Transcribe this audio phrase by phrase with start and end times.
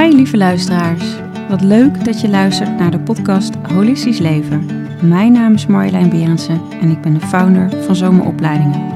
[0.00, 1.04] Hi lieve luisteraars.
[1.48, 4.66] Wat leuk dat je luistert naar de podcast Holistisch Leven.
[5.02, 8.92] Mijn naam is Marjolein Berendsen en ik ben de founder van Zomeropleidingen.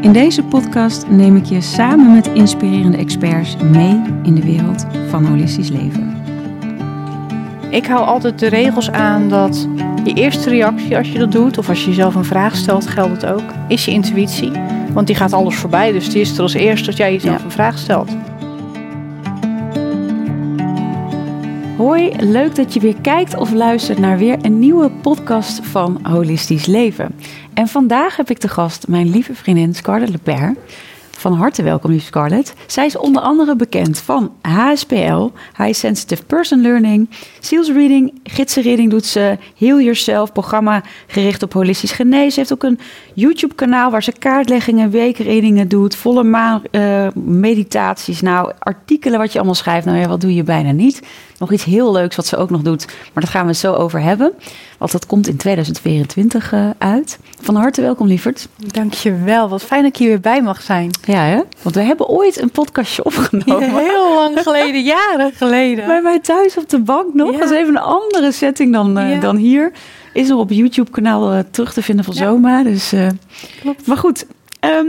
[0.00, 5.24] In deze podcast neem ik je samen met inspirerende experts mee in de wereld van
[5.24, 6.16] holistisch leven.
[7.70, 9.68] Ik hou altijd de regels aan dat
[10.04, 13.22] je eerste reactie als je dat doet, of als je jezelf een vraag stelt, geldt
[13.22, 14.52] het ook, is je intuïtie.
[14.92, 17.44] Want die gaat alles voorbij, dus die is er als eerste als jij jezelf Ja.
[17.44, 18.10] een vraag stelt.
[21.80, 26.66] Hoi, leuk dat je weer kijkt of luistert naar weer een nieuwe podcast van Holistisch
[26.66, 27.14] Leven.
[27.54, 30.56] En vandaag heb ik te gast mijn lieve vriendin Scarlett Lepere.
[31.20, 32.54] Van harte welkom, lieve Scarlett.
[32.66, 37.08] Zij is onder andere bekend van HSPL, High Sensitive Person Learning,
[37.40, 42.32] Sales Reading, gidsenreading doet ze, Heal Yourself, programma gericht op holistisch genezen.
[42.32, 42.78] Ze heeft ook een
[43.14, 48.20] YouTube-kanaal waar ze kaartleggingen, weekreadingen doet, volle maan eh, meditaties.
[48.20, 51.02] Nou, artikelen wat je allemaal schrijft, nou ja, wat doe je bijna niet.
[51.38, 54.00] Nog iets heel leuks wat ze ook nog doet, maar daar gaan we zo over
[54.00, 54.32] hebben.
[54.80, 57.18] Want dat komt in 2024 eh, uit.
[57.40, 58.48] Van harte welkom, lieverd.
[58.56, 60.90] Dankjewel, wat fijn dat ik hier weer bij mag zijn.
[61.04, 61.40] Ja, hè?
[61.62, 63.76] Want we hebben ooit een podcastje opgenomen.
[63.78, 65.86] Heel lang geleden, jaren geleden.
[65.86, 67.32] Bij mij thuis op de bank nog.
[67.32, 67.38] Ja.
[67.38, 69.20] Dat is even een andere setting dan, eh, Ja.
[69.20, 69.72] dan hier.
[70.12, 72.20] Is nog op YouTube-kanaal eh, terug te vinden van Ja.
[72.20, 72.62] Zoma.
[72.62, 72.92] Dus,
[73.60, 73.86] Klopt.
[73.86, 74.26] Maar goed,
[74.60, 74.86] ehm,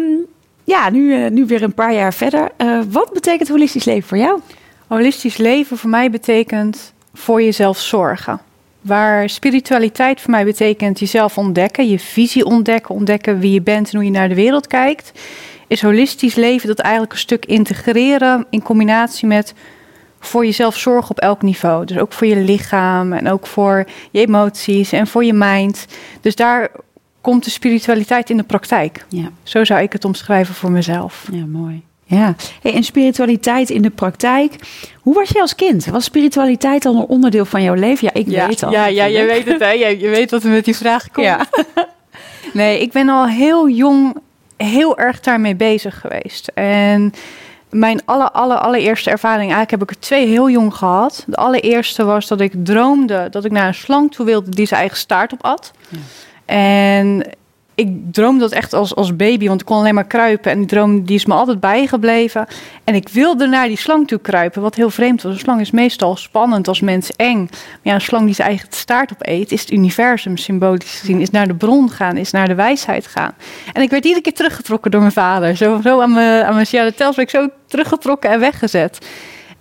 [0.64, 2.52] ja, nu, nu weer een paar jaar verder.
[2.89, 4.39] Wat betekent holistisch leven voor jou?
[4.88, 8.39] Holistisch leven voor mij betekent voor jezelf zorgen.
[8.82, 13.96] Waar spiritualiteit voor mij betekent jezelf ontdekken, je visie ontdekken, ontdekken wie je bent en
[13.96, 15.12] hoe je naar de wereld kijkt,
[15.68, 19.54] is holistisch leven dat eigenlijk een stuk integreren in combinatie met
[20.20, 21.86] voor jezelf zorgen op elk niveau.
[21.86, 25.86] Dus ook voor je lichaam en ook voor je emoties en voor je mind.
[26.22, 26.70] Dus daar
[27.22, 29.06] komt de spiritualiteit in de praktijk.
[29.09, 31.28] Ja, Zo zou ik het omschrijven voor mezelf.
[31.32, 31.84] ja mooi.
[32.16, 34.56] Ja, hey, en spiritualiteit in de praktijk.
[35.02, 35.86] Hoe was jij als kind?
[35.86, 38.09] Was spiritualiteit al een onderdeel van jouw leven?
[38.14, 38.72] Ja, ik weet al.
[38.72, 39.45] Ja, ja, je natuurlijk.
[39.45, 39.72] weet het, hè?
[39.72, 41.25] Je, je weet wat er met die vraag komt.
[41.25, 41.46] Ja.
[42.53, 44.18] Nee, ik ben al heel jong
[44.58, 46.52] heel erg daarmee bezig geweest.
[46.53, 47.13] En
[47.69, 51.24] mijn aller, aller, allereerste ervaring, eigenlijk heb ik er twee heel jong gehad.
[51.28, 54.80] De allereerste was dat ik droomde dat ik naar een slang toe wilde die zijn
[54.80, 55.72] eigen staart op at.
[55.90, 55.97] Ja.
[56.46, 57.25] En
[57.81, 60.52] ik droomde dat echt als, als baby, want ik kon alleen maar kruipen.
[60.52, 62.47] En die droom die is me altijd bijgebleven.
[62.84, 65.34] En ik wilde naar die slang toe kruipen, wat heel vreemd was.
[65.34, 67.40] Een slang is meestal spannend als mens eng.
[67.50, 71.22] Maar ja, een slang die zijn eigen staart op eet, is het universum symbolisch gezien.
[71.22, 73.34] Is naar de bron gaan, is naar de wijsheid gaan.
[73.74, 75.56] En ik werd iedere keer teruggetrokken door mijn vader.
[75.58, 79.08] Zo, zo aan mijn, aan mijn werd ik zo teruggetrokken en weggezet.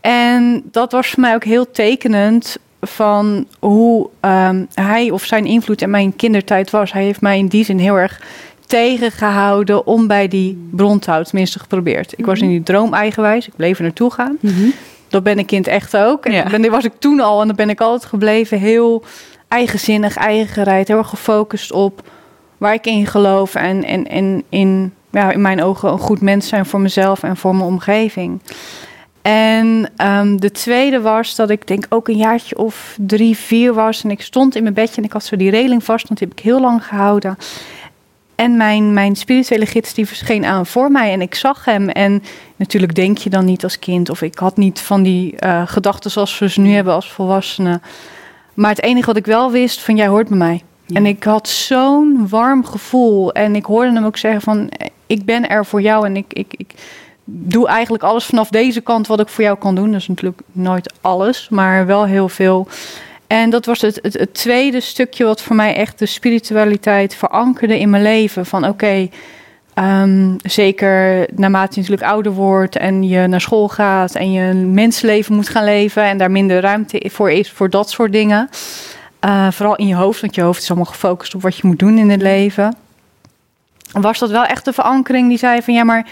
[0.01, 5.83] En dat was voor mij ook heel tekenend van hoe ehm, hij of zijn invloed
[5.83, 6.93] in mijn kindertijd was.
[6.93, 8.21] Hij heeft mij in die zin heel erg
[8.67, 11.29] tegengehouden om bij die bron te houden.
[11.29, 12.13] Tenminste geprobeerd.
[12.19, 13.47] Ik was in die droom eigenwijs.
[13.47, 14.37] Ik bleef er naartoe gaan.
[14.41, 14.69] Mhm.
[15.09, 16.25] Dat ben ik in het echt ook.
[16.27, 16.43] En Ja.
[16.45, 18.59] dat ben- was ik toen al en dat ben ik altijd gebleven.
[18.59, 19.03] Heel
[19.49, 20.89] eigenzinnig, eigengereid.
[20.89, 22.03] Heel erg gefocust op
[22.59, 23.55] waar ik in geloof.
[23.55, 27.37] En, en, en in, ja, in mijn ogen een goed mens zijn voor mezelf en
[27.37, 28.41] voor mijn omgeving.
[29.23, 34.05] En ehm, de tweede was dat ik denk ook een jaartje of drie, vier was.
[34.05, 36.09] En ik stond in mijn bedje en ik had zo die reling vast.
[36.09, 37.37] Want die heb ik heel lang gehouden.
[38.35, 41.89] En mijn, mijn spirituele gids die verscheen aan voor mij en ik zag hem.
[41.89, 42.23] En
[42.57, 44.11] natuurlijk denk je dan niet als kind.
[44.11, 47.83] Of ik had niet van die eh, gedachten zoals we ze nu hebben als volwassenen.
[48.55, 50.63] Maar het enige wat ik wel wist, van jij hoort bij mij.
[50.87, 50.97] Ja.
[50.97, 53.33] En ik had zo'n warm gevoel.
[53.33, 54.71] En ik hoorde hem ook zeggen van,
[55.07, 56.07] ik ben er voor jou.
[56.07, 56.75] En ik, ik, ik
[57.33, 59.91] doe eigenlijk alles vanaf deze kant wat ik voor jou kan doen.
[59.91, 62.69] Dat is natuurlijk nooit alles, maar wel heel veel.
[63.27, 67.91] En dat was het, het, tweede stukje wat voor mij echt de spiritualiteit verankerde in
[67.91, 68.47] mijn leven.
[68.47, 69.09] Van oké,
[69.75, 74.75] ehm, zeker naarmate je natuurlijk ouder wordt en je naar school gaat en je een
[74.75, 78.49] mensenleven moet gaan leven en daar minder ruimte voor is voor dat soort dingen.
[79.21, 81.79] Eh, vooral in je hoofd, want je hoofd is allemaal gefocust op wat je moet
[81.79, 82.77] doen in het leven.
[83.93, 86.07] Was dat wel echt de verankering die zei van ja, maar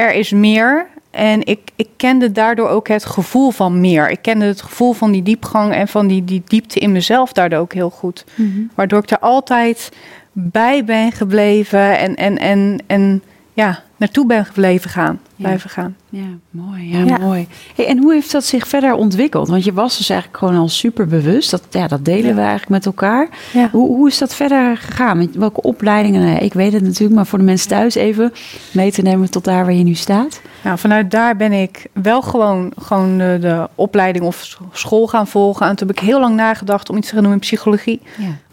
[0.00, 0.86] er is meer.
[1.10, 4.10] En ik, ik kende daardoor ook het gevoel van meer.
[4.10, 7.58] Ik kende het gevoel van die diepgang en van die, die diepte in mezelf daardoor
[7.58, 8.24] ook heel goed.
[8.34, 8.60] Mhm.
[8.74, 9.92] Waardoor ik er altijd
[10.32, 15.18] bij ben gebleven en, en, en, en ja, naartoe ben gebleven gaan.
[15.36, 15.46] Ja.
[15.46, 15.96] Blijven gaan.
[16.08, 16.90] Ja, mooi.
[16.90, 17.18] Ja, Ja.
[17.18, 17.48] mooi.
[17.76, 19.48] Hey, en hoe heeft dat zich verder ontwikkeld?
[19.48, 21.50] Want je was dus eigenlijk gewoon al super bewust.
[21.50, 23.28] Dat, ja, dat delen we eigenlijk met elkaar.
[23.70, 25.18] Hoe, hoe is dat verder gegaan?
[25.18, 26.24] Met welke opleidingen?
[26.24, 28.32] Nou ik weet het natuurlijk, maar voor de mensen thuis even
[28.72, 30.40] mee te nemen tot daar waar je nu staat.
[30.64, 35.66] Nou, vanuit daar ben ik wel gewoon, gewoon de, de opleiding of school gaan volgen.
[35.66, 38.00] En toen heb ik heel lang nagedacht om iets te gaan doen met psychologie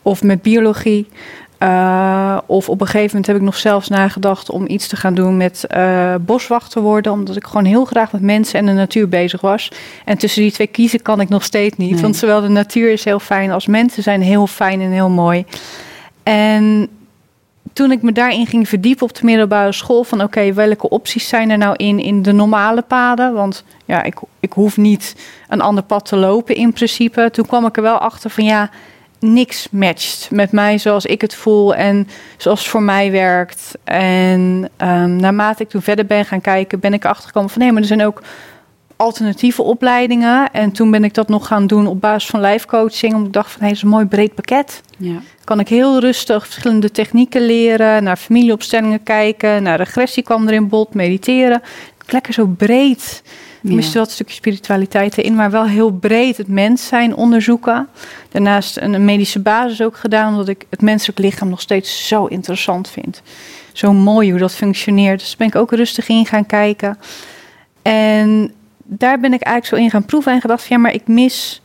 [0.01, 1.07] of met biologie.
[1.59, 5.13] Uh, of op een gegeven moment heb ik nog zelfs nagedacht om iets te gaan
[5.13, 7.11] doen met uh, boswacht te worden.
[7.11, 9.71] Omdat ik gewoon heel graag met mensen en de natuur bezig was.
[10.05, 11.91] En tussen die twee kiezen kan ik nog steeds niet.
[11.91, 12.01] Nee.
[12.01, 15.45] Want zowel de natuur is heel fijn als mensen zijn heel fijn en heel mooi.
[16.23, 16.89] En
[17.73, 21.27] toen ik me daarin ging verdiepen op de middelbare school, van oké, okay, welke opties
[21.27, 23.33] zijn er nou in, in de normale paden?
[23.33, 25.15] Want ja, ik, ik hoef niet
[25.47, 27.29] een ander pad te lopen in principe.
[27.31, 28.69] Toen kwam ik er wel achter van ja,
[29.19, 33.77] niks matcht met mij zoals ik het voel en zoals het voor mij werkt.
[33.83, 37.81] En um, naarmate ik toen verder ben gaan kijken, ben ik achtergekomen van nee, maar
[37.81, 38.21] er zijn ook
[38.97, 40.51] alternatieve opleidingen.
[40.51, 43.13] En toen ben ik dat nog gaan doen op basis van life coaching.
[43.13, 44.81] Omdat ik dacht van, hé, hey, dat is een mooi breed pakket.
[44.97, 45.21] Ja.
[45.43, 48.03] Kan ik heel rustig verschillende technieken leren.
[48.03, 49.63] Naar familieopstellingen kijken.
[49.63, 50.93] Naar regressie kwam er in bod.
[50.93, 51.61] Mediteren.
[52.07, 53.23] Lekker zo breed.
[53.67, 57.87] Er mist wel een stukje spiritualiteit erin, maar wel heel breed het mens zijn onderzoeken.
[58.29, 62.89] Daarnaast een medische basis ook gedaan, omdat ik het menselijk lichaam nog steeds zo interessant
[62.89, 63.21] vind.
[63.71, 65.19] Zo mooi hoe dat functioneert.
[65.19, 66.97] Dus ben ik ook rustig in gaan kijken.
[67.81, 68.53] En
[68.83, 71.61] daar ben ik eigenlijk zo in gaan proeven en gedacht: ja, maar ik mis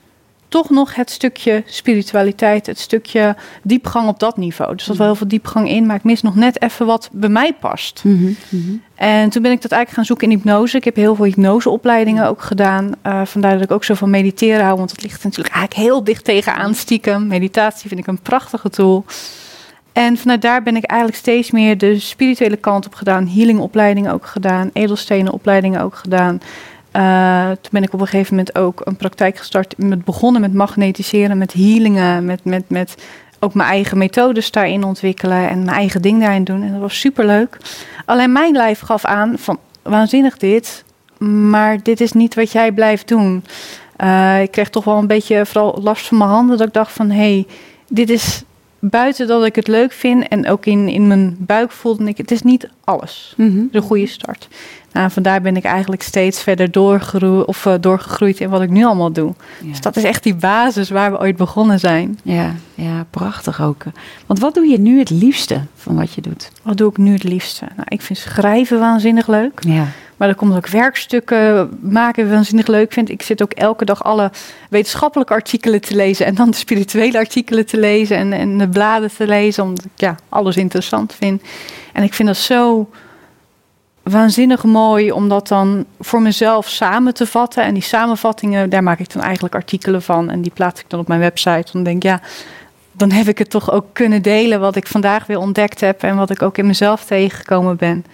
[0.52, 4.74] toch nog het stukje spiritualiteit, het stukje diepgang op dat niveau.
[4.76, 7.28] Dus zat wel heel veel diepgang in, maar ik mis nog net even wat bij
[7.28, 8.00] mij past.
[8.04, 8.82] Mm -hmm.
[8.94, 10.76] En toen ben ik dat eigenlijk gaan zoeken in hypnose.
[10.76, 12.92] Ik heb heel veel hypnoseopleidingen ook gedaan.
[13.06, 16.04] Uh, vandaar dat ik ook zo van mediteren hou, want dat ligt natuurlijk eigenlijk heel
[16.04, 17.26] dicht tegenaan stiekem.
[17.26, 19.04] Meditatie vind ik een prachtige tool.
[19.92, 23.26] En vanuit daar ben ik eigenlijk steeds meer de spirituele kant op gedaan.
[23.26, 26.40] Healingopleidingen ook gedaan, edelstenenopleidingen ook gedaan.
[26.96, 29.74] Uh, toen ben ik op een gegeven moment ook een praktijk gestart.
[29.78, 32.94] Met begonnen met magnetiseren, met healingen, met, met, met
[33.38, 36.62] ook mijn eigen methodes daarin ontwikkelen en mijn eigen ding daarin doen.
[36.62, 37.56] En dat was super leuk.
[38.04, 40.84] Alleen mijn lijf gaf aan van waanzinnig dit,
[41.18, 43.44] maar dit is niet wat jij blijft doen.
[43.98, 46.58] Uh, ik kreeg toch wel een beetje vooral last van mijn handen.
[46.58, 47.46] Dat ik dacht van hé, hey,
[47.88, 48.42] dit is
[48.84, 52.30] buiten dat ik het leuk vind en ook in, in mijn buik voelde ik, het
[52.30, 53.34] is niet alles.
[53.36, 53.68] Mm -hmm.
[53.72, 54.48] een goede start.
[54.92, 58.84] Nou, vandaar ben ik eigenlijk steeds verder doorgegroeid, of, uh, doorgegroeid in wat ik nu
[58.84, 59.34] allemaal doe.
[59.60, 59.68] Ja.
[59.68, 62.18] Dus dat is echt die basis waar we ooit begonnen zijn.
[62.22, 63.84] Ja, ja, prachtig ook.
[64.26, 66.50] Want wat doe je nu het liefste van wat je doet?
[66.62, 67.64] Wat doe ik nu het liefste?
[67.76, 69.60] Nou, ik vind schrijven waanzinnig leuk.
[69.60, 69.86] Ja.
[70.22, 73.10] Maar dan komt ook werkstukken maken waanzinnig leuk vind.
[73.10, 74.30] Ik zit ook elke dag alle
[74.70, 76.26] wetenschappelijke artikelen te lezen.
[76.26, 78.16] En dan de spirituele artikelen te lezen.
[78.16, 79.64] En, en de bladen te lezen.
[79.64, 81.42] Omdat ik ja, alles interessant vind.
[81.92, 82.90] En ik vind dat zo
[84.02, 87.64] waanzinnig mooi om dat dan voor mezelf samen te vatten.
[87.64, 90.30] En die samenvattingen, daar maak ik dan eigenlijk artikelen van.
[90.30, 91.72] En die plaats ik dan op mijn website.
[91.72, 92.20] Dan denk ik, ja,
[92.92, 96.02] dan heb ik het toch ook kunnen delen wat ik vandaag weer ontdekt heb.
[96.02, 98.04] En wat ik ook in mezelf tegengekomen ben.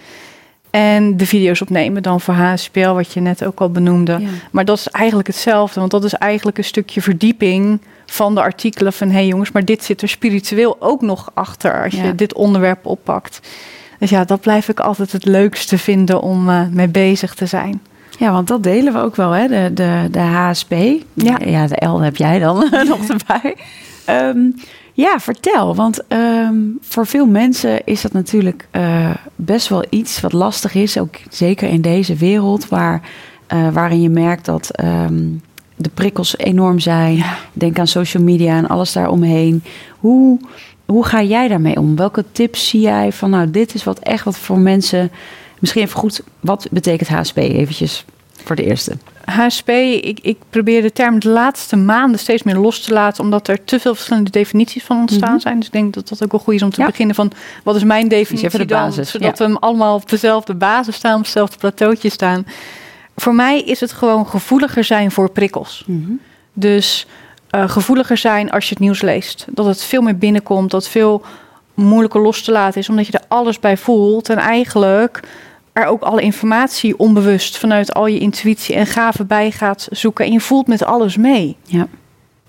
[0.69, 4.17] En de video's opnemen dan voor HSPL, wat je net ook al benoemde.
[4.19, 4.27] Ja.
[4.51, 8.93] Maar dat is eigenlijk hetzelfde, want dat is eigenlijk een stukje verdieping van de artikelen
[8.93, 9.07] van...
[9.07, 12.03] hé hey jongens, maar dit zit er spiritueel ook nog achter als ja.
[12.03, 13.39] je dit onderwerp oppakt.
[13.99, 17.81] Dus ja, dat blijf ik altijd het leukste vinden om uh, mee bezig te zijn.
[18.19, 19.47] Ja, want dat delen we ook wel, hè?
[19.47, 20.73] De, de, de HSP.
[21.13, 21.37] Ja.
[21.45, 23.55] ja, de L heb jij dan nog erbij.
[24.09, 24.55] Um,
[24.99, 25.75] ja, vertel.
[25.75, 30.97] Want um, voor veel mensen is dat natuurlijk uh, best wel iets wat lastig is.
[30.97, 33.01] Ook zeker in deze wereld waar,
[33.53, 35.41] uh, waarin je merkt dat um,
[35.75, 37.15] de prikkels enorm zijn.
[37.15, 37.37] Ja.
[37.53, 39.63] Denk aan social media en alles daaromheen.
[39.99, 40.39] Hoe,
[40.85, 41.95] hoe ga jij daarmee om?
[41.95, 45.11] Welke tips zie jij van nou, dit is wat echt wat voor mensen.
[45.59, 48.05] Misschien even goed, wat betekent HSP eventjes
[48.43, 48.97] voor de eerste?
[49.25, 53.47] HSP, ik, ik probeer de term de laatste maanden steeds meer los te laten, omdat
[53.47, 55.41] er te veel verschillende definities van ontstaan mm -hmm.
[55.41, 55.55] zijn.
[55.55, 56.87] Dus ik denk dat dat ook wel goed is om te ja.
[56.87, 57.31] beginnen van
[57.63, 59.45] wat is mijn definitie Even de basis, dan, zodat ja.
[59.45, 62.45] we hem allemaal op dezelfde basis staan, op hetzelfde plateautje staan.
[63.15, 65.83] Voor mij is het gewoon gevoeliger zijn voor prikkels.
[65.87, 66.19] Mm -hmm.
[66.53, 67.07] Dus
[67.55, 69.45] uh, gevoeliger zijn als je het nieuws leest.
[69.49, 71.21] Dat het veel meer binnenkomt, dat veel
[71.73, 75.19] moeilijker los te laten is, omdat je er alles bij voelt en eigenlijk
[75.73, 80.25] er ook alle informatie onbewust vanuit al je intuïtie en gaven bij gaat zoeken.
[80.25, 81.57] En je voelt met alles mee.
[81.63, 81.87] Ja.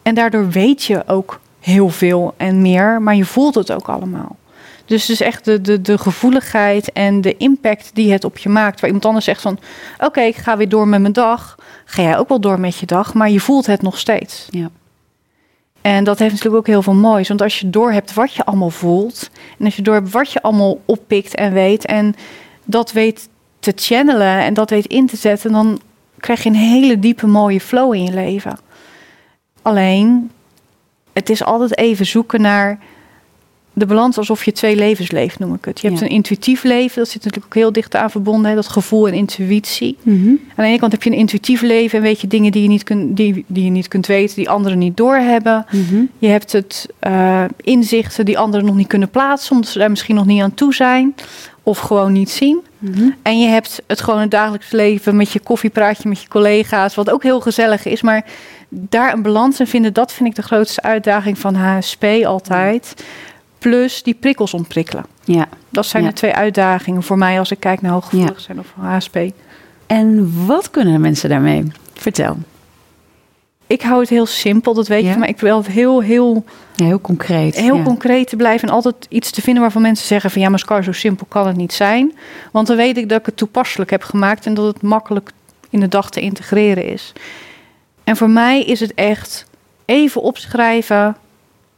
[0.03, 4.37] En daardoor weet je ook heel veel en meer, maar je voelt het ook allemaal.
[4.85, 8.49] Dus het is echt de, de, de gevoeligheid en de impact die het op je
[8.49, 8.81] maakt.
[8.81, 9.59] Waar iemand anders zegt van,
[9.95, 11.59] oké, okay, ik ga weer door met mijn dag.
[11.85, 14.47] Ga jij ook wel door met je dag, maar je voelt het nog steeds.
[14.51, 14.71] Ja.
[15.81, 17.29] En dat heeft natuurlijk ook heel veel moois.
[17.29, 19.31] Want als je door hebt wat je allemaal voelt...
[19.59, 21.87] en als je door hebt wat je allemaal oppikt en weet...
[21.87, 22.15] en
[22.65, 23.29] dat weet
[23.61, 25.81] te channelen en dat weet in te zetten, dan
[26.19, 28.59] krijg je een hele diepe mooie flow in je leven.
[29.63, 30.31] Alleen,
[31.13, 32.79] het is altijd even zoeken naar
[33.73, 35.81] de balans alsof je twee levens leeft, noem ik het.
[35.81, 36.07] Je hebt Ja.
[36.07, 39.15] een intuïtief leven, dat zit natuurlijk ook heel dicht aan verbonden, hè, dat gevoel en
[39.15, 39.97] intuïtie.
[40.03, 40.29] Mhm.
[40.29, 42.69] Aan de ene kant heb je een intuïtief leven en weet je dingen die je
[42.69, 45.67] niet, kunt, die, die je niet kunt weten, die anderen niet doorhebben.
[45.71, 46.03] Mhm.
[46.19, 50.15] Je hebt het eh, inzichten die anderen nog niet kunnen plaatsen, omdat ze daar misschien
[50.15, 51.15] nog niet aan toe zijn
[51.63, 52.61] of gewoon niet zien.
[52.79, 53.11] Mhm.
[53.23, 57.11] En je hebt het gewoon het dagelijks leven met je koffiepraatje met je collega's, wat
[57.11, 58.03] ook heel gezellig is.
[58.03, 58.25] Maar
[58.69, 63.05] daar een balans in vinden, dat vind ik de grootste uitdaging van HSP altijd.
[63.59, 65.05] Plus die prikkels ontprikkelen.
[65.25, 65.49] Ja.
[65.69, 66.09] Dat zijn Ja.
[66.09, 69.19] de twee uitdagingen voor mij als ik kijk naar hooggevoelig zijn of HSP.
[69.87, 71.65] En wat kunnen de mensen daarmee?
[71.95, 72.37] Vertel.
[73.67, 75.11] Ik hou het heel simpel, dat weet Ja.
[75.11, 75.17] je.
[75.19, 76.45] Maar ik wil heel, heel,
[76.81, 77.55] Ja, heel concreet.
[77.55, 77.83] heel ja.
[77.83, 78.69] concreet te blijven.
[78.69, 80.43] En altijd iets te vinden waarvan mensen zeggen van...
[80.43, 82.15] ja, maar Scar, zo simpel kan het niet zijn.
[82.53, 84.47] Want dan weet ik dat ik het toepasselijk heb gemaakt...
[84.47, 85.31] en dat het makkelijk
[85.71, 87.13] in de dag te integreren is.
[88.05, 89.47] En voor mij is het echt
[89.85, 91.17] even opschrijven...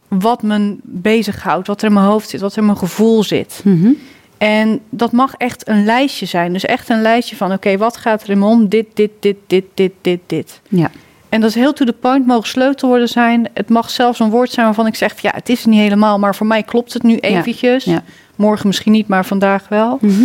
[0.09, 3.61] wat me bezighoudt, wat er in mijn hoofd zit, wat er in mijn gevoel zit.
[3.65, 3.91] Mhm.
[4.39, 6.53] En dat mag echt een lijstje zijn.
[6.53, 7.53] Dus echt een lijstje van...
[7.53, 8.69] oké, wat gaat er in me om?
[8.69, 10.61] Dit, dit, dit, dit, dit, dit, dit.
[10.69, 10.91] Ja.
[11.33, 13.49] En dat is heel to the point, mogen sleutelwoorden zijn.
[13.55, 15.21] Het mag zelfs een woord zijn waarvan ik zeg...
[15.21, 17.85] ja, het is niet helemaal, maar voor mij klopt het nu eventjes.
[17.85, 18.03] ja.
[18.37, 19.99] Morgen misschien niet, maar vandaag wel.
[20.01, 20.23] Mhm.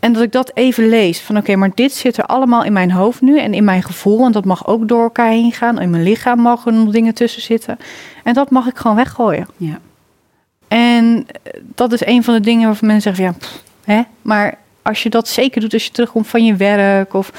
[0.00, 1.20] En dat ik dat even lees.
[1.20, 4.18] Van oké, maar dit zit er allemaal in mijn hoofd nu en in mijn gevoel.
[4.18, 5.80] Want dat mag ook door elkaar heen gaan.
[5.80, 7.78] In mijn lichaam mogen nog dingen tussen zitten.
[8.24, 9.48] En dat mag ik gewoon weggooien.
[9.56, 9.78] Ja.
[10.68, 13.34] En eh, dat is een van de dingen waarvan mensen zeggen...
[13.34, 14.02] ja, pff, hè?
[14.22, 17.14] maar als je dat zeker doet als je terugkomt van je werk...
[17.14, 17.32] of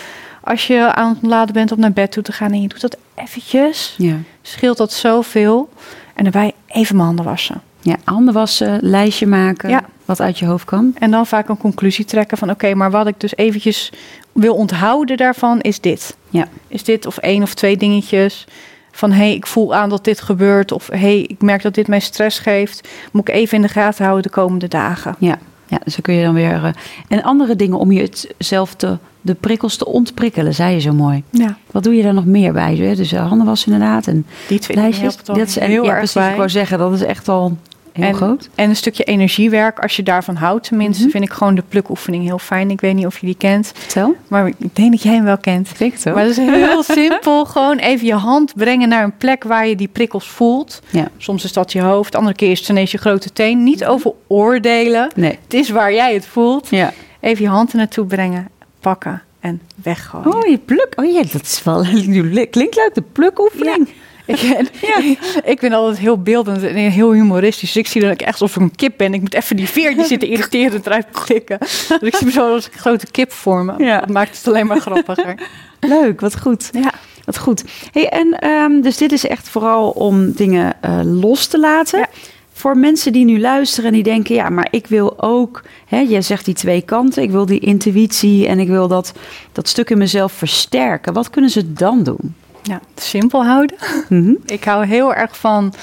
[0.43, 2.51] als je aan het laden bent om naar bed toe te gaan...
[2.51, 4.15] en je doet dat eventjes, Ja.
[4.41, 5.69] scheelt dat zoveel.
[6.15, 7.62] En daarbij even mijn handen wassen.
[7.81, 7.96] ja.
[8.03, 9.69] Handen wassen, lijstje maken.
[9.69, 9.81] Ja.
[10.05, 10.91] Wat uit je hoofd kan.
[11.00, 12.50] En dan vaak een conclusie trekken van...
[12.50, 13.91] oké, maar wat ik dus eventjes
[14.31, 16.15] wil onthouden daarvan is dit.
[16.29, 16.48] Ja.
[16.67, 18.48] Is dit of één of twee dingetjes...
[18.91, 20.72] van hé, hey, ik voel aan dat dit gebeurt...
[20.72, 22.88] of hé, hey, ik merk dat dit mij stress geeft...
[23.12, 25.15] moet ik even in de gaten houden de komende dagen.
[25.19, 25.38] Ja.
[25.69, 26.63] Ja, dus dan kun je dan weer...
[26.65, 26.71] eh,
[27.07, 28.97] en andere dingen om je het zelf te...
[29.21, 31.23] De prikkels te ontprikkelen, zei je zo mooi.
[31.29, 32.75] Ja, Wat doe je daar nog meer bij?
[32.75, 32.95] hè?
[32.95, 35.17] Dus eh, handen wassen inderdaad en die twee lijstjes.
[35.23, 36.13] Dat is en- heel ja, erg precies.
[36.15, 36.29] bij.
[36.29, 37.57] Ik wou zeggen, dat is echt al
[37.93, 38.50] heel En- groot.
[38.55, 41.01] En een stukje energiewerk, als je daarvan houdt tenminste...
[41.03, 41.12] Mhm.
[41.12, 42.69] vind ik gewoon de plukoefening heel fijn.
[42.72, 44.15] Ik weet niet of je die kent, Vertel.
[44.27, 45.72] maar ik denk dat jij hem wel kent.
[45.79, 46.05] Ik het?
[46.05, 47.46] Maar dat is heel simpel.
[47.46, 50.81] Gewoon even je hand brengen naar een plek waar je die prikkels voelt.
[50.89, 51.08] Ja.
[51.17, 53.63] Soms is dat je hoofd, andere keer is het ineens je grote teen.
[53.63, 55.12] Niet over oordelen.
[55.15, 55.39] Nee.
[55.43, 56.67] Het is waar jij het voelt.
[56.69, 56.93] Ja.
[57.19, 58.48] Even je hand er naartoe brengen,
[58.79, 60.36] pakken en weggooien.
[60.36, 60.93] Oh, je pluk.
[60.96, 61.81] Oh ja, dat is wel...
[62.50, 63.88] Klinkt leuk, de plukoefening.
[64.29, 64.67] Ik, ben,
[65.53, 67.71] ik ben altijd heel beeldend en heel humoristisch.
[67.74, 69.13] Dus ik zie dat ik echt alsof ik een kip ben.
[69.13, 71.57] Ik moet even die veertjes zitten irriterend eruit klikken.
[71.59, 73.83] Dus ik zie me zo als een grote kip vormen.
[73.83, 74.00] Ja.
[74.00, 75.36] Dat maakt het alleen maar grappiger.
[75.79, 76.69] Leuk, wat goed.
[76.71, 76.91] Ja.
[77.25, 77.63] Wat goed.
[77.91, 82.00] Hey, en ehm, dus dit is echt vooral om dingen eh, los te laten.
[82.00, 82.07] Ja.
[82.53, 86.21] Voor mensen die nu luisteren en die denken, ja, maar ik wil ook, hè, jij
[86.21, 89.13] zegt die twee kanten, ik wil die intuïtie en ik wil dat,
[89.51, 91.13] dat stuk in mezelf versterken.
[91.13, 92.36] Wat kunnen ze dan doen?
[92.63, 93.78] Ja, simpel houden.
[94.10, 94.34] Mhm.
[94.46, 95.74] Ik hou heel erg van.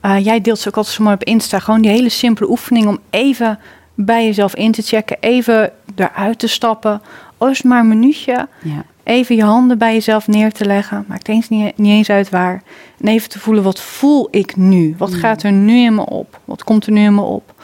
[0.00, 1.58] eh, jij deelt ze ook altijd zo mooi op Insta.
[1.58, 3.58] Gewoon die hele simpele oefening om even
[3.94, 5.16] bij jezelf in te checken.
[5.20, 7.02] Even eruit te stappen.
[7.38, 8.48] Al is het maar een minuutje.
[8.62, 8.84] Ja.
[9.02, 11.04] Even je handen bij jezelf neer te leggen.
[11.08, 12.62] Maakt eens niet, niet eens uit waar.
[13.00, 14.94] En even te voelen, wat voel ik nu?
[14.98, 15.16] Wat Mm.
[15.16, 16.40] gaat er nu in me op?
[16.44, 17.54] Wat komt er nu in me op?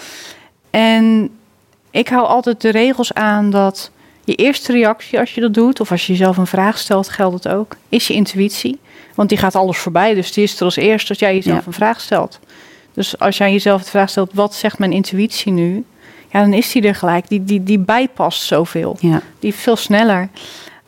[0.71, 1.31] En
[1.91, 3.91] ik hou altijd de regels aan dat
[4.25, 5.81] je eerste reactie als je dat doet...
[5.81, 7.77] of als je jezelf een vraag stelt, geldt het ook...
[7.89, 8.79] is je intuïtie.
[9.15, 10.15] Want die gaat alles voorbij.
[10.15, 11.67] Dus die is er als eerste als jij jezelf Ja.
[11.67, 12.39] een vraag stelt.
[12.95, 15.85] Dus als jij jezelf de vraag stelt, wat zegt mijn intuïtie nu?
[16.31, 17.29] Ja, dan is die er gelijk.
[17.29, 18.97] Die, die, die bijpast zoveel.
[19.01, 19.23] Ja.
[19.39, 20.29] Die veel sneller.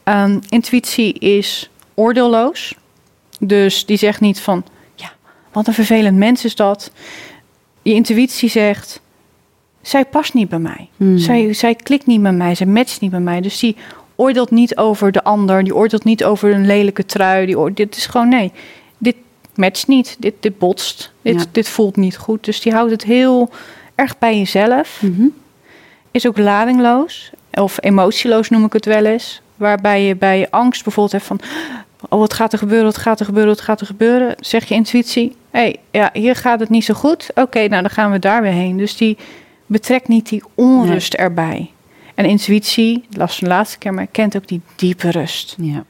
[0.03, 2.75] Ehm, intuïtie is oordeelloos.
[3.41, 4.65] Dus die zegt niet van,
[4.95, 5.13] ja,
[5.53, 6.91] wat een vervelend mens is dat.
[7.83, 9.01] Je intuïtie zegt,
[9.89, 10.89] zij past niet bij mij.
[10.97, 11.19] Hmm.
[11.19, 13.41] Zij, zij klikt niet met mij, zij matcht niet bij mij.
[13.41, 13.77] Dus die
[14.15, 15.65] oordeelt niet over de ander.
[15.65, 17.47] Die oordeelt niet over een lelijke trui.
[17.47, 18.53] Die oordeelt, dit is gewoon, nee,
[18.99, 19.17] dit
[19.55, 20.17] matcht niet.
[20.19, 21.13] Dit, dit botst.
[21.23, 21.45] Dit, Ja.
[21.53, 22.45] dit voelt niet goed.
[22.45, 23.51] Dus die houdt het heel
[23.95, 25.27] erg bij jezelf Mhm.
[26.11, 27.31] is ook ladingloos.
[27.53, 29.41] Of emotieloos noem ik het wel eens.
[29.57, 31.41] Waarbij je bij angst bijvoorbeeld hebt van...
[32.09, 34.35] Oh, wat gaat er gebeuren, wat gaat er gebeuren, wat gaat er gebeuren?
[34.41, 37.31] Zeg je intuïtie, hé, hey, ja, hier gaat het niet zo goed.
[37.35, 38.77] Oké, nou dan gaan we daar weer heen.
[38.77, 39.17] Dus die
[39.67, 41.71] betrekt niet die onrust erbij.
[42.15, 45.57] En intuïtie, las de laatste keer, maar kent ook die diepe rust.
[45.59, 45.85] Ja.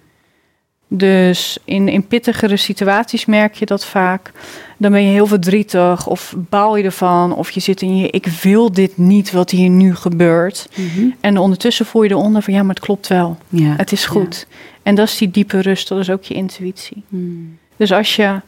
[0.88, 4.32] Dus in, in pittigere situaties merk je dat vaak.
[4.76, 7.34] Dan ben je heel verdrietig of baal je ervan.
[7.34, 10.68] Of je zit in je, ik wil dit niet wat hier nu gebeurt.
[10.76, 11.08] Mhm.
[11.20, 13.38] En ondertussen voel je eronder van, ja, maar het klopt wel.
[13.48, 13.74] ja.
[13.76, 14.46] Het is goed.
[14.82, 17.02] En dat is die diepe rust, dat is ook je intuïtie.
[17.08, 17.58] Hmm.
[17.76, 18.40] Dus als je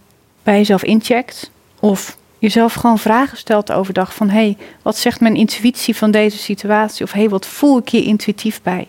[0.42, 4.28] bij jezelf incheckt of jezelf gewoon vragen stelt overdag van...
[4.28, 7.05] hé, hey, wat zegt mijn intuïtie van deze situatie?
[7.05, 8.88] Of hé, hey, wat voel ik hier intuïtief bij?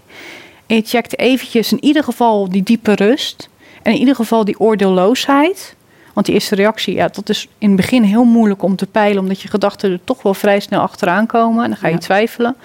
[0.65, 3.49] En je checkt eventjes in ieder geval die diepe rust...
[3.81, 5.75] en in ieder geval die oordeelloosheid...
[6.17, 9.21] Want die eerste reactie, ja, dat is in het begin heel moeilijk om te peilen,
[9.21, 11.63] omdat je gedachten er toch wel vrij snel achteraan komen.
[11.63, 12.55] En dan ga je twijfelen.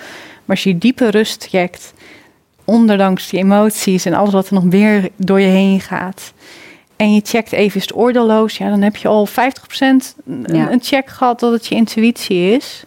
[0.45, 1.93] Maar als je diepe rust checkt,
[2.65, 6.33] onderdanks die emoties en alles wat er nog meer door je heen gaat.
[7.03, 8.57] En je checkt even, is het oordeelloos?
[8.57, 9.33] Ja, dan heb je al 50%
[10.25, 12.85] een, check gehad dat het je intuïtie is.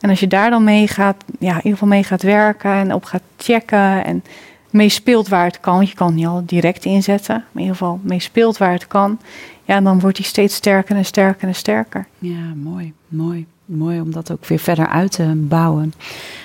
[0.00, 2.94] En als je daar dan mee gaat, ja, in ieder geval mee gaat werken en
[2.94, 4.24] op gaat checken en
[4.70, 5.76] mee speelt waar het kan.
[5.76, 8.86] Want je kan niet al direct inzetten, maar in ieder geval mee speelt waar het
[8.86, 9.18] kan.
[9.64, 12.06] Ja, dan wordt hij steeds sterker en sterker en sterker.
[12.18, 13.46] Ja, mooi, mooi.
[13.64, 15.92] Mooi om dat ook weer verder uit te bouwen.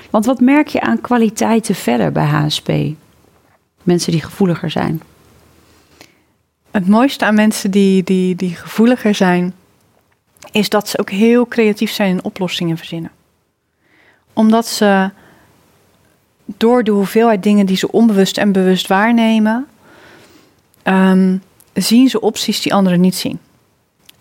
[0.09, 2.71] Want wat merk je aan kwaliteiten verder bij HSP?
[3.83, 5.01] Mensen die gevoeliger zijn.
[6.71, 9.53] Het mooiste aan mensen die, die, die gevoeliger zijn,
[10.51, 13.11] is dat ze ook heel creatief zijn in oplossingen verzinnen.
[14.33, 15.09] Omdat ze
[16.45, 19.67] door de hoeveelheid dingen die ze onbewust en bewust waarnemen,
[20.83, 21.37] ehm,
[21.73, 23.39] zien ze opties die anderen niet zien.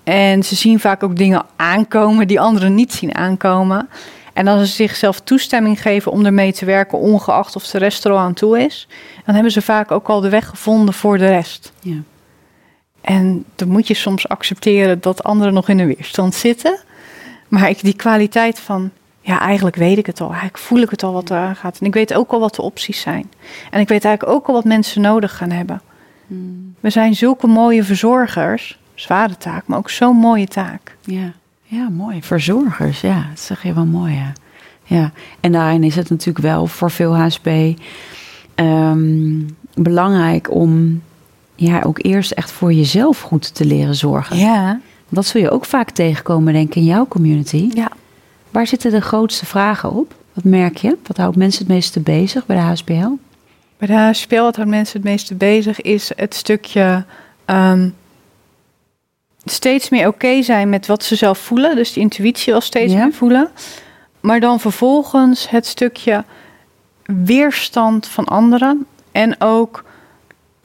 [0.05, 3.89] En ze zien vaak ook dingen aankomen die anderen niet zien aankomen.
[4.33, 8.11] En als ze zichzelf toestemming geven om ermee te werken, ongeacht of de rest er
[8.11, 8.89] al aan toe is,
[9.25, 11.73] dan hebben ze vaak ook al de weg gevonden voor de rest.
[11.81, 11.97] Ja.
[13.01, 16.79] En dan moet je soms accepteren dat anderen nog in de weerstand zitten.
[17.49, 18.91] Maar ik, die kwaliteit van,
[19.21, 20.29] ja, eigenlijk weet ik het al.
[20.29, 21.79] Eigenlijk voel ik het al wat er gaat.
[21.81, 23.31] En ik weet ook al wat de opties zijn.
[23.71, 25.83] En ik weet eigenlijk ook al wat mensen nodig gaan hebben.
[26.27, 26.75] Hmm.
[26.81, 28.79] We zijn zulke mooie verzorgers.
[28.95, 30.97] Zware taak, maar ook zo'n mooie taak.
[31.05, 31.33] Ja.
[31.63, 32.23] Ja, mooi.
[32.23, 34.15] Verzorgers, ja, dat zeg je wel mooi.
[34.15, 34.33] Ja.
[34.85, 35.13] ja.
[35.41, 37.49] En daarin is het natuurlijk wel voor veel HSP
[38.55, 39.41] ehm,
[39.75, 41.03] belangrijk om
[41.67, 44.37] ja, ook eerst echt voor jezelf goed te leren zorgen.
[44.37, 44.81] Ja.
[45.09, 47.69] Dat zul je ook vaak tegenkomen, denk ik, in jouw community.
[47.75, 47.91] Ja.
[48.51, 50.15] Waar zitten de grootste vragen op?
[50.33, 50.97] Wat merk je?
[51.07, 53.19] Wat houdt mensen het meeste bezig bij de HSPL?
[53.79, 57.05] Bij de HSPL, wat houdt mensen het meeste bezig, is het stukje
[57.45, 57.89] ehm,
[59.45, 61.77] steeds meer oké zijn met wat ze zelf voelen.
[61.77, 63.51] Dus die intuïtie al steeds meer voelen.
[64.21, 66.25] Maar dan vervolgens het stukje
[67.03, 68.87] weerstand van anderen.
[69.13, 69.85] En ook,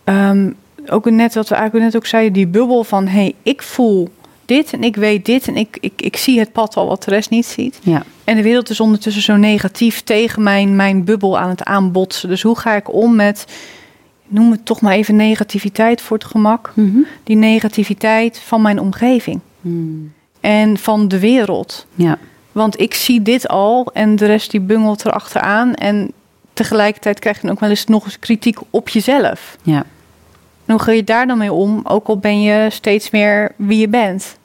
[0.04, 0.56] um,
[0.92, 4.10] ook net wat we eigenlijk net ook zeiden, die bubbel van hé, hey, ik voel
[4.45, 7.12] dit en ik weet dit en ik, ik, ik zie het pad al wat de
[7.12, 7.80] rest niet ziet.
[7.84, 8.04] Ja.
[8.24, 12.30] En de wereld is ondertussen zo negatief tegen mijn, mijn bubbel aan het aanbotsen.
[12.30, 13.45] Dus hoe ga ik om met
[14.28, 16.71] noem het toch maar even negativiteit voor het gemak.
[16.76, 16.98] Mhm.
[17.24, 19.39] Die negativiteit van mijn omgeving.
[19.62, 20.13] Hmm.
[20.39, 21.86] En van de wereld.
[21.95, 22.17] Ja.
[22.52, 25.74] Want ik zie dit al en de rest die bungelt erachteraan.
[25.74, 26.12] En
[26.54, 29.58] tegelijkertijd krijg je dan ook wel eens nog eens kritiek op jezelf.
[29.63, 29.86] Ja.
[30.65, 31.82] En hoe ga je daar dan mee om?
[31.84, 34.38] Ook al ben je steeds meer wie je bent.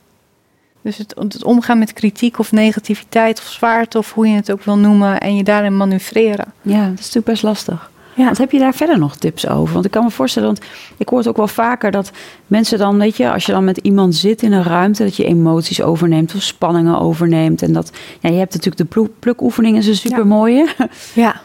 [0.82, 4.62] Dus het, het, omgaan met kritiek of negativiteit of zwaarte of hoe je het ook
[4.62, 6.52] wil noemen en je daarin manoeuvreren.
[6.62, 7.90] Ja, dat is natuurlijk best lastig.
[8.14, 8.26] Ja.
[8.28, 9.72] Wat heb je daar verder nog tips over?
[9.72, 10.60] Want ik kan me voorstellen, want
[10.96, 12.10] ik hoor het ook wel vaker dat
[12.46, 15.24] mensen dan, weet je, als je dan met iemand zit in een ruimte, dat je
[15.24, 17.62] emoties overneemt of spanningen overneemt.
[17.62, 20.68] En dat, ja, je hebt natuurlijk de plukoefening, is een super mooie.
[21.14, 21.40] Ja.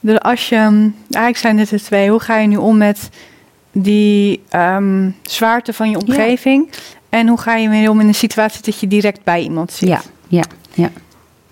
[0.00, 3.10] Dus als je, eigenlijk zijn dit de twee, hoe ga je nu om met
[3.72, 6.70] die um, zwaarte van je omgeving?
[7.08, 9.88] En hoe ga je mee om in een situatie dat je direct bij iemand zit?
[9.88, 10.90] Ja, ja, ja.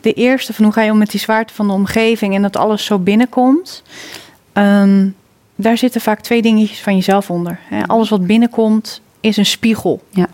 [0.00, 2.56] De eerste van hoe ga je om met die zwaarte van de omgeving en dat
[2.56, 3.82] alles zo binnenkomt.
[4.52, 5.14] Um,
[5.60, 7.58] daar zitten vaak twee dingetjes van jezelf onder.
[7.86, 10.02] Alles wat binnenkomt is een spiegel.
[10.10, 10.26] Ja.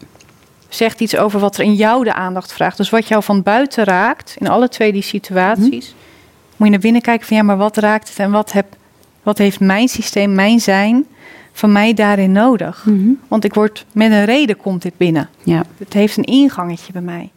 [0.69, 2.77] Zegt iets over wat er in jou de aandacht vraagt.
[2.77, 5.97] Dus wat jou van buiten raakt, in alle twee die situaties, mhm.
[6.57, 8.67] moet je naar binnen kijken van ja, maar wat raakt het en wat, heb,
[9.23, 11.07] wat heeft mijn systeem, mijn zijn,
[11.57, 12.85] van mij daarin nodig?
[12.85, 13.11] Mhm.
[13.29, 15.29] Want ik word met een reden komt dit binnen.
[15.43, 15.65] Ja.
[15.79, 17.31] Het heeft een ingangetje bij mij.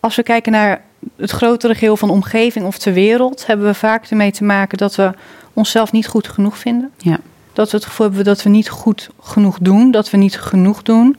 [0.00, 0.84] Als we kijken naar
[1.16, 4.78] het grotere geheel van de omgeving of de wereld, hebben we vaak ermee te maken
[4.78, 5.12] dat we
[5.52, 6.90] onszelf niet goed genoeg vinden.
[6.98, 7.18] Ja.
[7.52, 10.82] Dat we het gevoel hebben dat we niet goed genoeg doen, dat we niet genoeg
[10.82, 11.16] doen.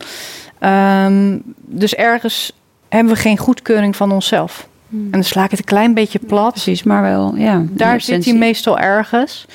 [0.60, 2.52] Um, dus ergens
[2.90, 4.68] hebben we geen goedkeuring van onszelf.
[4.90, 5.04] Hmm.
[5.06, 6.52] En dan sla ik het een klein beetje plat.
[6.52, 7.64] Precies, maar wel, ja.
[7.70, 9.46] Daar zit hij meestal ergens.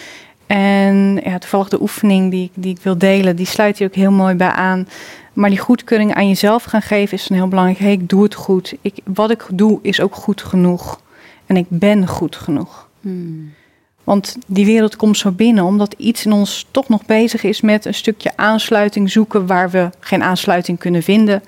[0.52, 4.10] En ja, toevallig de oefening die, die ik wil delen, die sluit hier ook heel
[4.10, 4.88] mooi bij aan.
[5.32, 7.78] Maar die goedkeuring aan jezelf gaan geven is een heel belangrijk.
[7.78, 8.74] Hey, ik doe het goed.
[8.80, 11.00] Ik, wat ik doe is ook goed genoeg.
[11.46, 12.88] En ik ben goed genoeg.
[13.00, 13.52] Hmm.
[14.04, 17.84] Want die wereld komt zo binnen omdat iets in ons toch nog bezig is met
[17.84, 21.42] een stukje aansluiting zoeken waar we geen aansluiting kunnen vinden.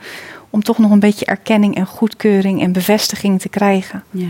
[0.50, 4.04] Om toch nog een beetje erkenning en goedkeuring en bevestiging te krijgen.
[4.10, 4.26] Ja.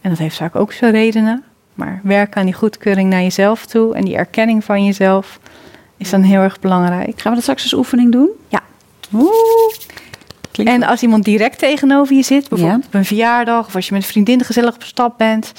[0.00, 1.44] En dat heeft vaak ook zijn redenen.
[1.74, 5.38] Maar werk aan die goedkeuring naar jezelf toe en die erkenning van jezelf
[5.96, 7.20] is dan heel erg belangrijk.
[7.20, 8.28] Gaan we dat straks als oefening doen?
[8.48, 8.60] Ja.
[9.14, 9.30] Oeh.
[10.64, 12.86] En als iemand direct tegenover je zit, bijvoorbeeld Ja.
[12.86, 15.52] op een verjaardag of als je met vriendinnen gezellig op stap bent,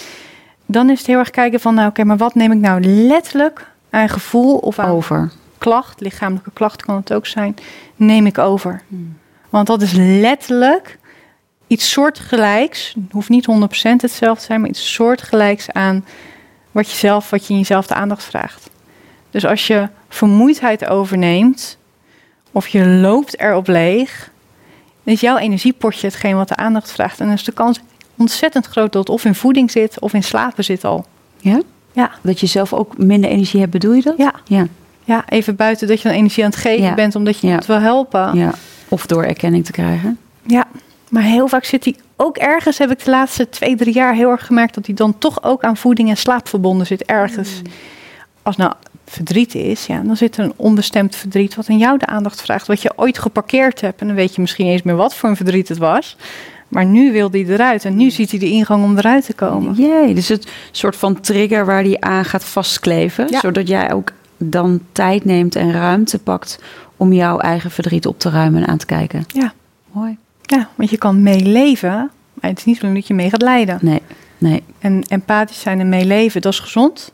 [0.65, 3.71] dan is het heel erg kijken van, nou oké, maar wat neem ik nou letterlijk
[3.89, 5.31] aan gevoel of aan over.
[5.57, 7.55] klacht, lichamelijke klacht kan het ook zijn,
[7.95, 8.81] neem ik over.
[8.87, 9.17] Hmm.
[9.49, 10.97] Want dat is letterlijk
[11.67, 13.51] iets soortgelijks, hoeft niet 100%
[13.97, 16.05] hetzelfde te zijn, maar iets soortgelijks aan
[16.71, 18.69] wat je zelf, wat je in jezelf de aandacht vraagt.
[19.31, 21.77] Dus als je vermoeidheid overneemt
[22.51, 24.29] of je loopt erop leeg,
[25.03, 27.19] dan is jouw energiepotje hetgeen wat de aandacht vraagt.
[27.19, 27.79] En dan is de kans
[28.17, 31.05] ontzettend groot dat het of in voeding zit of in slapen zit al.
[31.37, 31.61] Ja?
[31.91, 32.11] Ja.
[32.21, 34.17] Dat je zelf ook minder energie hebt, bedoel je dat?
[34.17, 34.33] Ja.
[34.45, 34.67] Ja.
[35.03, 36.93] Ja, even buiten dat je dan energie aan het geven Ja.
[36.93, 37.55] bent omdat je Ja.
[37.55, 38.37] het wil helpen.
[38.37, 38.53] ja.
[38.89, 40.17] Of door erkenning te krijgen.
[40.43, 40.65] Ja,
[41.15, 44.29] maar heel vaak zit die ook ergens, heb ik de laatste twee, drie jaar heel
[44.29, 47.61] erg gemerkt, dat die dan toch ook aan voeding en slaap verbonden zit ergens.
[48.41, 48.73] Als nou
[49.05, 52.67] verdriet is, ja, dan zit er een onbestemd verdriet wat aan jou de aandacht vraagt,
[52.67, 54.01] wat je ooit geparkeerd hebt.
[54.01, 56.17] En dan weet je misschien eens meer wat voor een verdriet het was.
[56.67, 59.73] Maar nu wil die eruit en nu ziet hij de ingang om eruit te komen.
[59.73, 63.27] Jee, dus het soort van trigger waar die aan gaat vastkleven.
[63.29, 63.39] Ja.
[63.39, 66.59] Zodat jij ook dan tijd neemt en ruimte pakt
[66.97, 69.25] om jouw eigen verdriet op te ruimen en aan te kijken.
[69.27, 69.53] Ja.
[69.91, 70.17] Mooi.
[70.45, 73.77] Ja, want je kan meeleven, maar het is niet zo dat je mee gaat lijden.
[73.81, 74.01] Nee,
[74.37, 74.63] nee.
[74.79, 77.11] En empathisch zijn en meeleven, dat is gezond.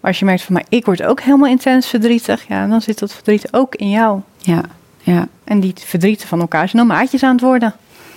[0.00, 2.98] Maar als je merkt van, maar ik word ook helemaal intens verdrietig, ja, dan zit
[2.98, 4.20] dat verdriet ook in jou.
[4.38, 4.62] Ja,
[5.02, 5.28] ja.
[5.44, 7.74] En die verdrieten van elkaar zijn dan maatjes aan het worden.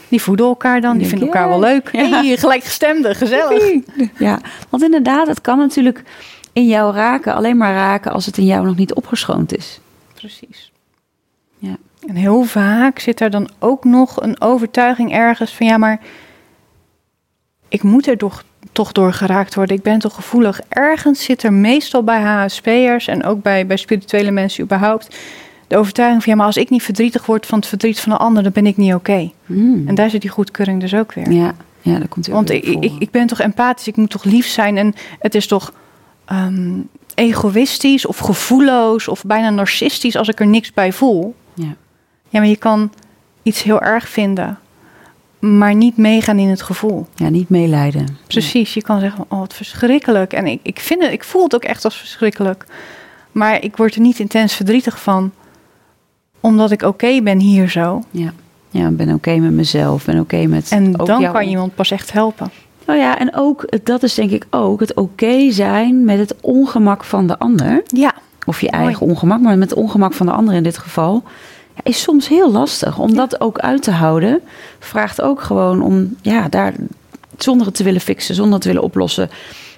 [0.08, 1.90] Die voeden elkaar dan, die denk vinden elkaar wel leuk.
[1.92, 2.10] Ja.
[2.10, 3.82] Hey, gelijkgestemde, gezellig.
[4.18, 6.04] Ja, want inderdaad, het kan natuurlijk
[6.54, 9.80] in jou raken, alleen maar raken als het in jou nog niet opgeschoond is.
[10.14, 10.72] Precies.
[12.08, 16.00] En heel vaak zit er dan ook nog een overtuiging ergens van, ja, maar
[17.68, 19.76] ik moet er toch, toch door geraakt worden.
[19.76, 20.62] Ik ben toch gevoelig.
[20.70, 25.18] Ergens zit er meestal bij HSP'ers en ook bij, bij spirituele mensen überhaupt
[25.68, 28.18] de overtuiging van, ja, maar als ik niet verdrietig word van het verdriet van een
[28.18, 29.32] ander, dan ben ik niet oké.
[29.46, 29.88] Hmm.
[29.88, 31.32] En daar zit die goedkeuring dus ook weer.
[31.32, 34.10] Ja, ja, dat komt ook Want weer ik, ik, ik ben toch empathisch, ik moet
[34.10, 34.78] toch lief zijn.
[34.78, 35.74] En het is toch
[36.26, 36.80] ehm,
[37.16, 41.36] egoïstisch of gevoelloos of bijna narcistisch als ik er niks bij voel.
[42.34, 42.40] Ja.
[42.40, 42.92] Maar je kan
[43.44, 44.60] iets heel erg vinden,
[45.40, 47.08] maar niet meegaan in het gevoel.
[47.16, 48.18] ja, niet meelijden.
[48.28, 50.34] Precies, je kan zeggen, oh wat verschrikkelijk.
[50.34, 52.66] En ik, ik, vind het, ik voel het ook echt als verschrikkelijk.
[53.32, 55.32] Maar ik word er niet intens verdrietig van,
[56.40, 58.04] omdat ik oké ben hier zo.
[58.12, 58.34] Ja,
[58.70, 62.12] ja ben oké met mezelf, ben oké met En ook dan kan iemand pas echt
[62.12, 62.52] helpen.
[62.86, 67.04] Nou ja, en ook, dat is denk ik ook het oké zijn met het ongemak
[67.04, 67.82] van de ander.
[67.86, 68.14] Ja,
[68.46, 68.84] Of je Mooi.
[68.84, 71.24] eigen ongemak, maar met het ongemak van de ander in dit geval.
[71.84, 72.98] Is soms heel lastig.
[73.00, 74.42] Om dat ook uit te houden,
[74.80, 76.74] vraagt ook gewoon om, ja, daar
[77.38, 79.30] zonder het te willen fixen, zonder het te willen oplossen.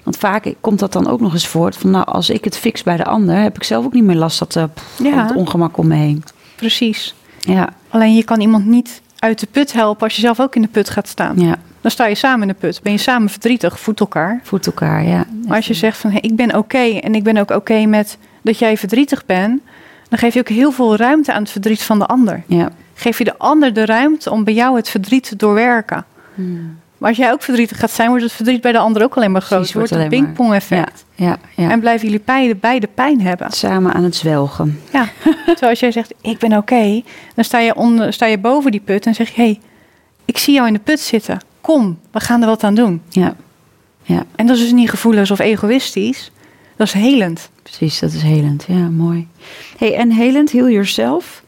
[0.02, 2.82] Want vaak komt dat dan ook nog eens voort van, nou, als ik het fix
[2.82, 5.10] bij de ander, heb ik zelf ook niet meer last dat, eh, pff, Ja.
[5.10, 6.24] van het ongemak om me heen.
[6.56, 7.14] precies.
[7.38, 10.62] Ja, Alleen je kan iemand niet uit de put helpen als je zelf ook in
[10.62, 11.38] de put gaat staan.
[11.40, 12.80] ja, Dan sta je samen in de put.
[12.82, 14.40] Ben je samen verdrietig, voedt elkaar.
[14.42, 15.24] voedt elkaar, ja.
[15.46, 18.18] Maar als je zegt van hey, ik ben oké en ik ben ook oké met
[18.42, 19.60] dat jij verdrietig bent,
[20.08, 22.42] dan geef je ook heel veel ruimte aan het verdriet van de ander.
[22.46, 22.70] Ja.
[22.94, 26.04] Geef je de ander de ruimte om bij jou het verdriet te doorwerken.
[26.34, 26.78] Hmm.
[26.98, 29.32] Maar als jij ook verdrietig gaat zijn, wordt het verdriet bij de ander ook alleen
[29.32, 29.78] maar groter.
[29.78, 31.04] Wordt het pingpong-effect.
[31.14, 31.70] Ja, ja.
[31.70, 33.50] En blijven jullie beide, beide pijn hebben.
[33.50, 34.80] Samen aan het zwelgen.
[34.92, 35.08] Ja,
[35.60, 37.02] zoals jij zegt, ik ben oké.
[37.34, 39.60] dan sta je, onder, sta je boven die put en zeg je, hé, hey,
[40.24, 41.40] ik zie jou in de put zitten.
[41.60, 43.02] Kom, we gaan er wat aan doen.
[43.08, 43.34] Ja,
[44.02, 46.30] ja, En dat is dus niet gevoelloos of egoïstisch.
[46.76, 47.50] Dat is helend.
[47.62, 47.98] precies.
[47.98, 48.64] Dat is helend.
[48.68, 49.28] Ja, mooi.
[49.78, 51.44] Hey, en helend, heal yourself.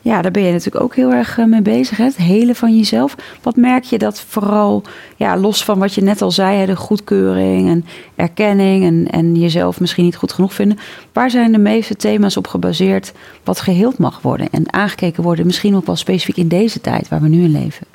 [0.00, 1.96] Ja, daar ben je natuurlijk ook heel erg eh, mee bezig.
[1.96, 2.04] Hè?
[2.04, 3.14] Het helen van jezelf.
[3.42, 4.82] Wat merk je dat vooral,
[5.16, 9.34] ja, los van wat je net al zei, hè, de goedkeuring en erkenning en, en
[9.34, 10.78] jezelf misschien niet goed genoeg vinden.
[11.12, 13.12] Waar zijn de meeste thema's op gebaseerd
[13.44, 15.46] wat geheeld mag worden en aangekeken worden?
[15.46, 17.86] Misschien ook wel specifiek in deze tijd waar we nu in leven.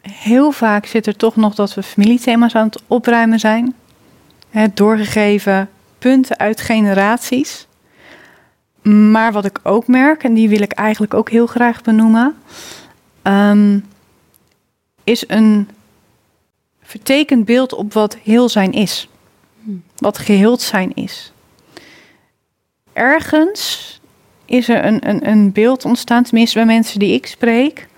[0.00, 3.74] Heel vaak zit er toch nog dat we familiethema's aan het opruimen zijn.
[4.74, 7.66] Doorgegeven punten uit generaties.
[8.82, 12.36] Maar wat ik ook merk, en die wil ik eigenlijk ook heel graag benoemen,
[13.22, 13.78] ehm,
[15.04, 15.68] is een
[16.82, 19.08] vertekend beeld op wat heel zijn is.
[19.96, 21.32] Wat geheeld zijn is.
[22.92, 24.00] Ergens
[24.44, 27.88] is er een, een, een beeld ontstaan, tenminste bij mensen die ik spreek,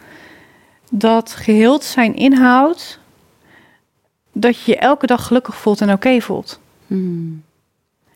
[0.90, 2.99] dat geheeld zijn inhoudt
[4.32, 6.60] dat je je elke dag gelukkig voelt en oké voelt.
[6.86, 7.42] Hmm.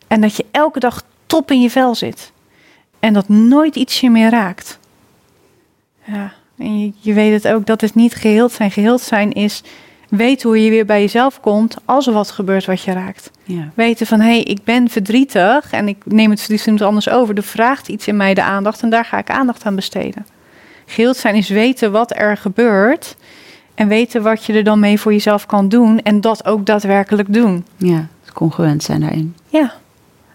[0.07, 2.31] En dat je elke dag top in je vel zit.
[2.99, 4.79] En dat nooit iets je meer raakt.
[6.03, 8.71] Ja, en je, je weet het ook, dat is niet geheeld zijn.
[8.71, 9.63] Geheeld zijn is
[10.09, 13.31] weten hoe je weer bij jezelf komt als er wat gebeurt wat je raakt.
[13.43, 13.71] Ja.
[13.73, 17.35] Weten van, hé, hey, ik ben verdrietig en ik neem het verdriet anders over.
[17.35, 20.25] Er vraagt iets in mij de aandacht en daar ga ik aandacht aan besteden.
[20.85, 23.15] Geheeld zijn is weten wat er gebeurt.
[23.75, 26.01] En weten wat je er dan mee voor jezelf kan doen.
[26.01, 27.65] En dat ook daadwerkelijk doen.
[27.77, 29.35] Ja, congruent zijn daarin.
[29.47, 29.73] Ja.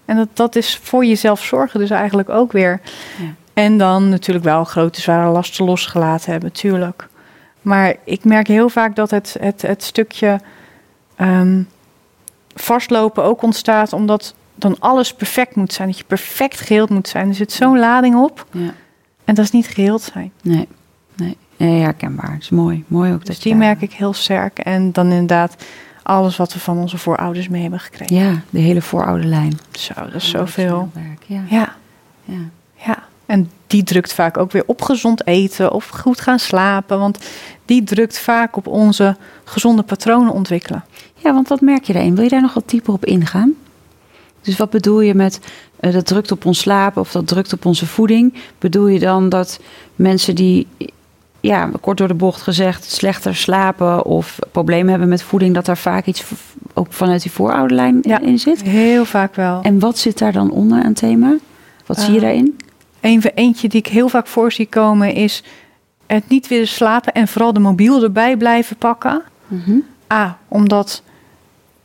[0.05, 2.81] En dat, dat is voor jezelf zorgen dus eigenlijk ook weer.
[3.19, 3.35] Ja.
[3.53, 7.09] En dan natuurlijk wel grote zware lasten losgelaten hebben, natuurlijk.
[7.63, 10.41] Maar ik merk heel vaak dat het, het, het stukje
[11.17, 11.63] ehm,
[12.55, 15.89] vastlopen ook ontstaat omdat dan alles perfect moet zijn.
[15.89, 17.29] Dat je perfect geheeld moet zijn.
[17.29, 18.47] Er zit zo'n lading op.
[18.51, 18.75] Ja.
[19.25, 20.33] En dat is niet geheeld zijn.
[20.43, 20.69] Nee,
[21.69, 22.33] Nee, herkenbaar.
[22.33, 22.85] Het is mooi.
[22.87, 24.59] Mooi ook dat Dus je die daar- merk ik heel sterk.
[24.59, 25.57] En dan inderdaad
[26.03, 28.17] alles wat we van onze voorouders mee hebben gekregen.
[28.17, 29.59] Ja, de hele vooroude lijn.
[29.71, 30.91] Zo, dat is zoveel.
[31.27, 31.43] Ja.
[31.49, 31.75] Ja,
[32.25, 32.35] Ja.
[32.87, 32.99] ja.
[33.27, 36.99] En die drukt vaak ook weer op gezond eten of goed gaan slapen.
[36.99, 37.19] Want
[37.65, 40.85] die drukt vaak op onze gezonde patronen ontwikkelen.
[41.15, 42.15] ja, want wat merk je daarin?
[42.15, 43.53] Wil je daar nog wat dieper op ingaan?
[44.43, 45.41] Dus wat bedoel je met
[45.81, 48.35] eh, dat drukt op ons slapen of dat drukt op onze voeding?
[48.59, 49.61] Bedoel je dan dat
[49.97, 50.67] mensen die,
[51.41, 55.79] ja, kort door de bocht gezegd, slechter slapen of problemen hebben met voeding, dat daar
[55.79, 56.25] vaak iets
[56.75, 58.21] ook vanuit die voorouderlijn Ja.
[58.21, 58.63] in zit?
[58.63, 59.61] Heel vaak wel.
[59.63, 61.37] En wat zit daar dan onder aan thema?
[61.87, 62.57] Wat zie je Eh, daarin?
[63.01, 65.43] Een, eentje die ik heel vaak voor zie komen is
[66.07, 69.23] het niet willen slapen en vooral de mobiel erbij blijven pakken.
[69.47, 69.77] Mhm.
[70.13, 71.03] A, omdat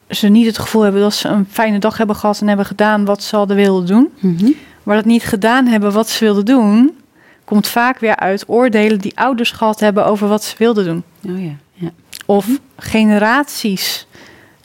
[0.09, 3.05] ze niet het gevoel hebben dat ze een fijne dag hebben gehad en hebben gedaan
[3.05, 4.09] wat ze hadden wilden doen.
[4.19, 4.51] Mhm.
[4.83, 6.91] Maar dat niet gedaan hebben wat ze wilden doen,
[7.45, 11.03] komt vaak weer uit oordelen die ouders gehad hebben over wat ze wilden doen.
[11.27, 11.55] Oh ja.
[11.73, 11.89] ja.
[12.25, 14.07] Of generaties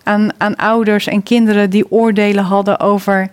[0.02, 3.30] aan, aan ouders en kinderen die oordelen hadden over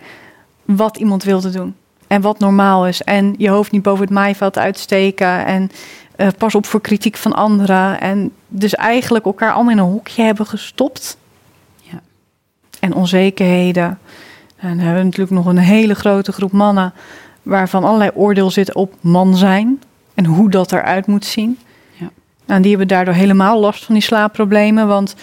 [0.65, 1.75] wat iemand wilde doen.
[2.07, 3.01] En wat normaal is.
[3.01, 5.45] En je hoofd niet boven het maaiveld uitsteken.
[5.45, 5.71] En
[6.15, 7.99] eh, pas op voor kritiek van anderen.
[7.99, 11.17] En dus eigenlijk elkaar allemaal in een hokje hebben gestopt.
[11.81, 12.01] Ja.
[12.79, 13.99] En onzekerheden.
[14.57, 16.93] En dan hebben we natuurlijk nog een hele grote groep mannen.
[17.47, 19.81] Waarvan allerlei oordeel zit op man zijn.
[20.13, 21.59] En hoe dat eruit moet zien.
[21.99, 22.09] Ja.
[22.45, 24.87] Nou, die hebben daardoor helemaal last van die slaapproblemen.
[24.87, 25.15] Want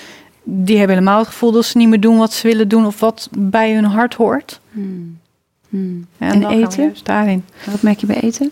[0.43, 2.87] die hebben helemaal het gevoel dat ze niet meer doen wat ze willen doen.
[2.87, 4.61] Of wat bij hun hart hoort.
[4.71, 5.19] Hmm.
[5.69, 6.07] Hmm.
[6.19, 6.95] En, eten?
[7.03, 7.45] daarin.
[7.71, 8.51] Wat merk je bij eten?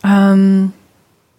[0.00, 0.66] Ehm,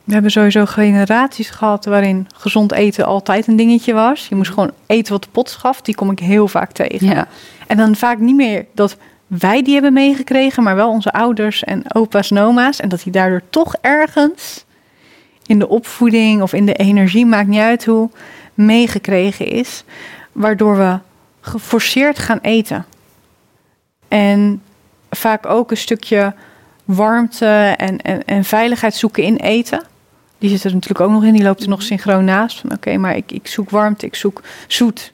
[0.04, 4.28] we hebben sowieso generaties gehad waarin gezond eten altijd een dingetje was.
[4.28, 5.82] Je moest gewoon eten wat de pot gaf.
[5.82, 7.08] Die kom ik heel vaak tegen.
[7.08, 7.28] Ja.
[7.68, 11.94] En dan vaak niet meer dat wij die hebben meegekregen, maar wel onze ouders en
[11.94, 12.80] opa's en oma's.
[12.80, 14.66] En dat die daardoor toch ergens
[15.46, 18.10] in de opvoeding of in de energie, maakt niet uit hoe,
[18.54, 19.84] meegekregen is.
[20.32, 21.00] Waardoor we
[21.42, 22.86] geforceerd gaan eten.
[24.08, 24.62] En
[25.10, 26.34] vaak ook een stukje
[26.84, 29.84] warmte en, en, en veiligheid zoeken in eten.
[30.38, 32.60] Die zit er natuurlijk ook nog in, die loopt er nog synchroon naast.
[32.60, 35.14] Van oké, maar ik, ik zoek warmte, ik zoek zoet.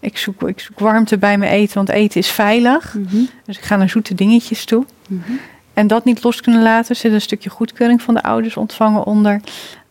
[0.00, 2.94] Ik zoek, ik zoek warmte bij mijn eten, want eten is veilig.
[2.94, 3.16] Mhm.
[3.44, 4.84] Dus ik ga naar zoete dingetjes toe.
[5.08, 5.32] Mhm.
[5.74, 9.40] En dat niet los kunnen laten, zit een stukje goedkeuring van de ouders ontvangen onder.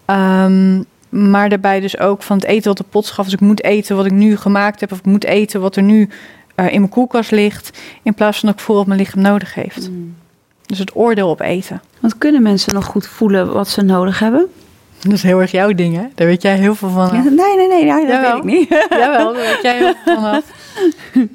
[0.06, 3.26] Ehm, maar daarbij dus ook van het eten wat de pot gaf.
[3.26, 5.84] Dus ik moet eten wat ik nu gemaakt heb, of ik moet eten wat er
[5.84, 6.10] nu
[6.56, 7.78] eh, in mijn koelkast ligt.
[8.04, 9.86] In plaats van dat ik voel wat mijn lichaam nodig heeft.
[9.86, 10.15] Hmm.
[10.65, 11.82] Dus het oordeel op eten.
[12.00, 14.48] Want kunnen mensen nog goed voelen wat ze nodig hebben?
[15.00, 16.06] Dat is heel erg jouw ding, hè?
[16.16, 17.10] Daar weet jij heel veel van.
[17.14, 18.44] Ja, nee, nee, nee, ja, dat Jawel.
[18.44, 18.70] weet ik niet.
[18.90, 20.44] Jawel, daar weet jij heel veel vanaf.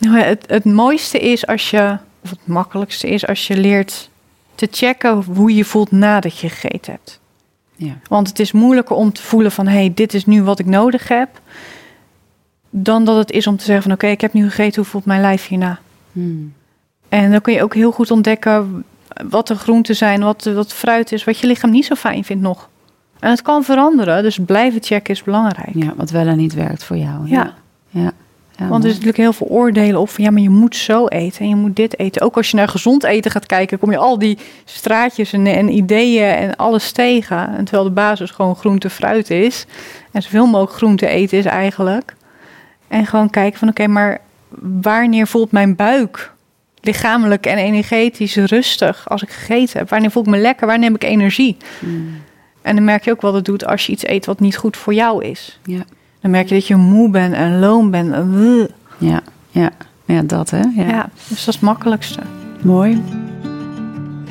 [0.00, 4.10] Nou, het, het mooiste is als je, of het makkelijkste is als je leert
[4.54, 7.20] te checken hoe je voelt nadat je gegeten hebt.
[7.76, 7.98] Ja.
[8.08, 10.66] Want het is moeilijker om te voelen van, hé, hey, dit is nu wat ik
[10.66, 11.28] nodig heb.
[12.70, 15.04] Dan dat het is om te zeggen van, oké, ik heb nu gegeten, hoe voelt
[15.04, 15.78] mijn lijf hierna?
[16.12, 16.52] Hmm.
[17.08, 18.84] En dan kun je ook heel goed ontdekken
[19.28, 22.42] wat de groenten zijn, wat, wat fruit is, wat je lichaam niet zo fijn vindt
[22.42, 22.68] nog.
[23.20, 25.74] En het kan veranderen, dus blijven checken is belangrijk.
[25.74, 27.28] ja, wat wel en niet werkt voor jou.
[27.28, 27.54] Ja.
[27.90, 28.02] ja.
[28.02, 28.12] ja.
[28.60, 31.06] Ja, Want er is natuurlijk heel veel oordelen op van ja, maar je moet zo
[31.06, 32.22] eten en je moet dit eten.
[32.22, 35.68] Ook als je naar gezond eten gaat kijken, kom je al die straatjes en, en
[35.68, 37.56] ideeën en alles tegen.
[37.56, 39.66] En terwijl de basis gewoon groente, fruit is.
[40.12, 42.14] En zoveel mogelijk groente eten is eigenlijk.
[42.88, 44.20] En gewoon kijken van oké, maar
[44.80, 46.32] wanneer voelt mijn buik
[46.80, 49.88] lichamelijk en energetisch rustig als ik gegeten heb?
[49.88, 50.66] Wanneer voel ik me lekker?
[50.66, 51.56] Wanneer heb ik energie?
[51.78, 52.22] Hmm.
[52.62, 54.76] En dan merk je ook wat het doet als je iets eet wat niet goed
[54.76, 55.58] voor jou is.
[55.64, 55.82] Ja.
[56.20, 58.14] Dan merk je dat je moe bent en loom bent.
[58.98, 59.20] Ja.
[59.50, 59.70] Ja.
[60.04, 60.62] ja, dat hè.
[60.74, 60.88] Ja.
[60.88, 62.20] Ja, dus dat is het makkelijkste.
[62.62, 63.02] Mooi.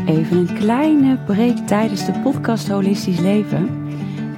[0.06, 3.88] Even een kleine break tijdens de podcast Holistisch Leven.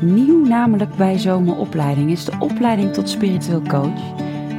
[0.02, 4.02] Nieuw namelijk bij Zomeropleiding is de opleiding tot spiritueel coach.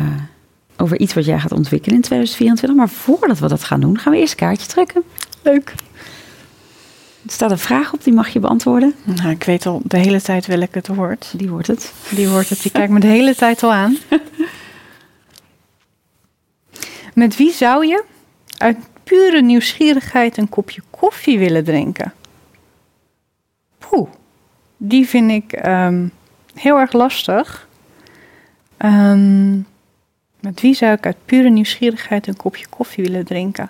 [0.77, 2.77] over iets wat jij gaat ontwikkelen in 2024.
[2.77, 5.03] Maar voordat we dat gaan doen, gaan we eerst een kaartje trekken.
[5.41, 5.73] Leuk.
[7.25, 8.95] Er staat een vraag op, die mag je beantwoorden.
[9.03, 11.33] Nou, ik weet al de hele tijd welke het wordt.
[11.37, 11.93] Die wordt het.
[12.09, 12.61] Die wordt het.
[12.61, 13.97] Die kijkt me de hele tijd al aan.
[17.13, 18.03] Met wie zou je
[18.57, 22.13] uit pure nieuwsgierigheid een kopje koffie willen drinken?
[23.77, 24.09] Poeh,
[24.77, 26.11] die vind ik um,
[26.53, 27.67] heel erg lastig.
[28.77, 29.67] Um,
[30.39, 33.69] met wie zou ik uit pure nieuwsgierigheid een kopje koffie willen drinken?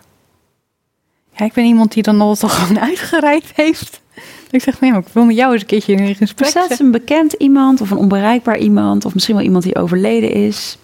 [1.35, 4.01] Ja, ik ben iemand die dan altijd al gewoon uitgereikt heeft.
[4.49, 6.91] Ik zeg, nee, maar ik wil met jou eens een keertje in gesprek Zelfs een
[6.91, 9.05] bekend iemand of een onbereikbaar iemand...
[9.05, 10.77] of misschien wel iemand die overleden is.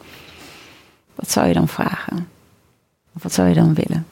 [1.16, 2.28] Wat zou je dan vragen?
[3.16, 4.06] Of wat zou je dan willen?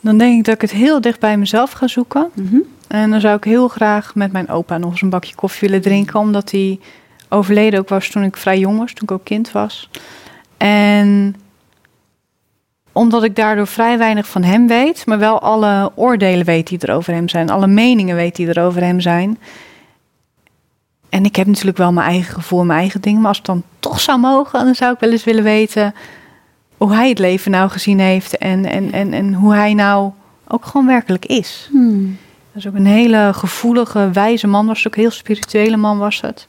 [0.00, 2.30] Dan denk ik dat ik het heel dicht bij mezelf ga zoeken.
[2.34, 2.62] Mm -hmm.
[2.88, 5.82] En dan zou ik heel graag met mijn opa nog eens een bakje koffie willen
[5.82, 6.20] drinken.
[6.20, 6.80] Omdat hij
[7.28, 9.90] overleden ook was toen ik vrij jong was, toen ik ook kind was.
[10.56, 11.36] En
[12.98, 16.94] omdat ik daardoor vrij weinig van hem weet, maar wel alle oordelen weet die er
[16.94, 19.38] over hem zijn, alle meningen weet die er over hem zijn.
[21.08, 23.62] En ik heb natuurlijk wel mijn eigen gevoel, mijn eigen dingen, maar als het dan
[23.78, 25.94] toch zou mogen, dan zou ik wel eens willen weten
[26.76, 30.10] hoe hij het leven nou gezien heeft en, en, en, en hoe hij nou
[30.48, 31.68] ook gewoon werkelijk is.
[31.70, 32.18] Hmm.
[32.52, 35.98] Dat is ook een hele gevoelige, wijze man was het, ook een heel spirituele man
[35.98, 36.48] was het.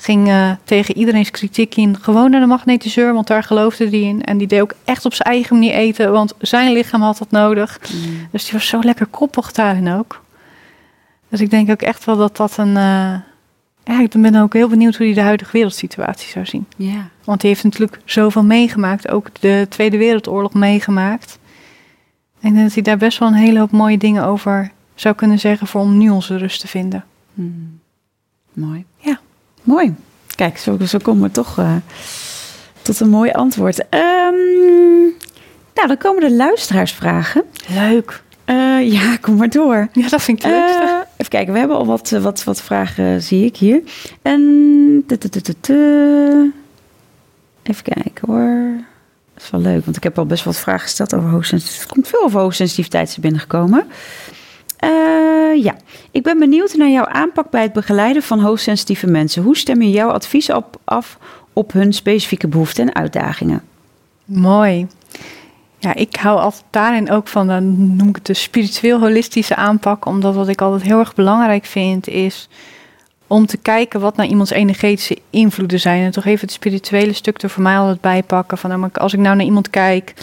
[0.00, 4.22] Ging uh, tegen iedereen's kritiek in gewoon naar de magnetiseur, want daar geloofde hij in.
[4.22, 7.30] En die deed ook echt op zijn eigen manier eten, want zijn lichaam had dat
[7.30, 7.78] nodig.
[7.92, 8.28] Mm.
[8.30, 10.22] Dus die was zo lekker koppig daarin ook.
[11.28, 12.68] Dus ik denk ook echt wel dat dat een.
[12.68, 13.14] Uh,
[13.84, 16.66] ja, ik ben ook heel benieuwd hoe hij de huidige wereldsituatie zou zien.
[16.76, 17.08] Ja.
[17.24, 21.38] Want hij heeft natuurlijk zoveel meegemaakt, ook de Tweede Wereldoorlog meegemaakt.
[22.40, 25.14] En ik denk dat hij daar best wel een hele hoop mooie dingen over zou
[25.14, 27.04] kunnen zeggen voor om nu onze rust te vinden.
[27.34, 27.80] Mm.
[28.52, 28.84] Mooi.
[28.96, 29.20] Ja.
[29.62, 29.94] Mooi.
[30.34, 31.76] Kijk, zo, zo komen we toch uh,
[32.82, 33.78] tot een mooi antwoord.
[33.78, 35.16] Um,
[35.74, 37.42] nou, dan komen de luisteraarsvragen.
[37.68, 38.22] Leuk.
[38.46, 39.88] Uh, ja, kom maar door.
[39.92, 40.82] Ja, dat vind ik leuk.
[40.82, 43.82] Uh, even kijken, we hebben al wat, wat, wat vragen, zie ik hier.
[44.22, 45.04] En...
[47.62, 48.76] Even kijken hoor.
[49.34, 51.88] Dat is wel leuk, want ik heb al best wat vragen gesteld over hoogsensitiviteit.
[51.88, 53.86] Er komt veel over hoogsensitiviteit binnengekomen.
[54.84, 55.76] Uh, ja,
[56.10, 59.42] ik ben benieuwd naar jouw aanpak bij het begeleiden van hoogsensitieve mensen.
[59.42, 61.18] Hoe stem je jouw advies op, af
[61.52, 63.62] op hun specifieke behoeften en uitdagingen?
[64.24, 64.86] Mooi.
[65.78, 70.06] Ja, ik hou altijd daarin ook van, dan noem ik het de spiritueel-holistische aanpak.
[70.06, 72.48] Omdat wat ik altijd heel erg belangrijk vind, is
[73.26, 76.04] om te kijken wat naar iemands energetische invloeden zijn.
[76.04, 78.58] En toch even het spirituele stuk er voor mij altijd bij pakken.
[78.58, 80.14] Van, nou, als ik nou naar iemand kijk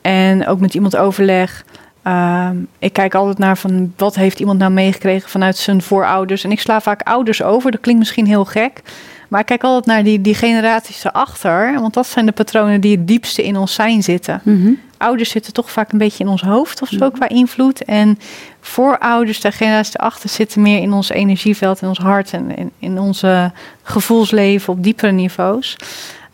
[0.00, 1.64] en ook met iemand overleg
[2.06, 6.44] uh, ik kijk altijd naar van wat heeft iemand nou meegekregen vanuit zijn voorouders.
[6.44, 7.70] En ik sla vaak ouders over.
[7.70, 8.82] Dat klinkt misschien heel gek.
[9.28, 11.80] Maar ik kijk altijd naar die, die generaties erachter.
[11.80, 14.40] Want dat zijn de patronen die het diepste in ons zijn zitten.
[14.44, 14.78] Mm -hmm.
[14.98, 17.12] Ouders zitten toch vaak een beetje in ons hoofd of zo mm -hmm.
[17.12, 17.84] qua invloed.
[17.84, 18.18] En
[18.60, 22.98] voorouders, de generaties erachter, zitten meer in ons energieveld, in ons hart en in, in
[22.98, 25.76] onze gevoelsleven op diepere niveaus.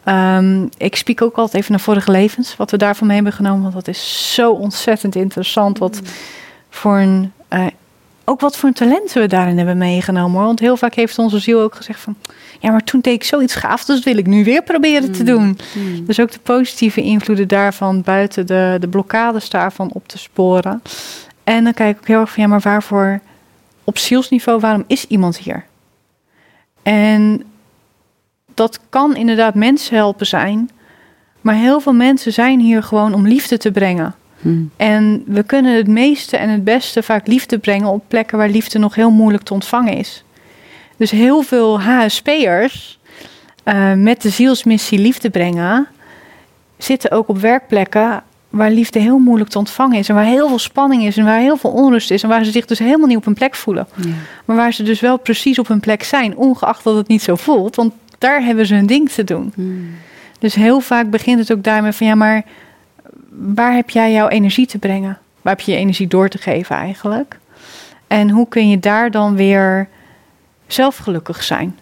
[0.09, 3.62] Um, ik spreek ook altijd even naar vorige levens, wat we daarvan mee hebben genomen.
[3.62, 5.79] Want dat is zo ontzettend interessant.
[5.79, 6.01] Wat
[6.71, 7.66] voor een, uh,
[8.25, 10.37] ook wat voor een talenten we daarin hebben meegenomen.
[10.37, 10.47] Hoor.
[10.47, 12.16] Want heel vaak heeft onze ziel ook gezegd van...
[12.61, 15.23] Ja, maar toen deed ik zoiets gaaf, dus dat wil ik nu weer proberen te
[15.23, 15.59] doen.
[15.75, 16.07] Mm.
[16.07, 20.83] Dus ook de positieve invloeden daarvan, buiten de, de blokkades daarvan op te sporen.
[21.45, 23.21] En dan kijk ik ook heel erg van, ja, maar waarvoor
[23.85, 25.64] op zielsniveau, waarom is iemand hier?
[26.83, 27.42] En
[28.57, 30.71] dat kan inderdaad mensen helpen zijn.
[31.40, 34.14] Maar heel veel mensen zijn hier gewoon om liefde te brengen.
[34.40, 34.71] Hmm.
[34.77, 38.79] En we kunnen het meeste en het beste vaak liefde brengen op plekken waar liefde
[38.79, 40.25] nog heel moeilijk te ontvangen is.
[40.97, 42.99] Dus heel veel HSP'ers
[43.64, 45.87] uh, met de zielsmissie liefde brengen,
[46.79, 50.09] zitten ook op werkplekken waar liefde heel moeilijk te ontvangen is.
[50.09, 52.23] En waar heel veel spanning is en waar heel veel onrust is.
[52.23, 53.87] En waar ze zich dus helemaal niet op hun plek voelen.
[53.95, 54.09] Ja.
[54.45, 57.35] Maar waar ze dus wel precies op hun plek zijn, ongeacht dat het niet zo
[57.35, 57.77] voelt.
[57.77, 59.52] Want daar hebben ze hun ding te doen.
[59.55, 59.90] Hmm.
[60.38, 62.44] Dus heel vaak begint het ook daarmee van ja, maar
[63.31, 65.18] waar heb jij jouw energie te brengen?
[65.42, 67.38] Waar heb je je energie door te geven eigenlijk?
[68.07, 69.88] En hoe kun je daar dan weer
[70.66, 71.79] zelf gelukkig zijn?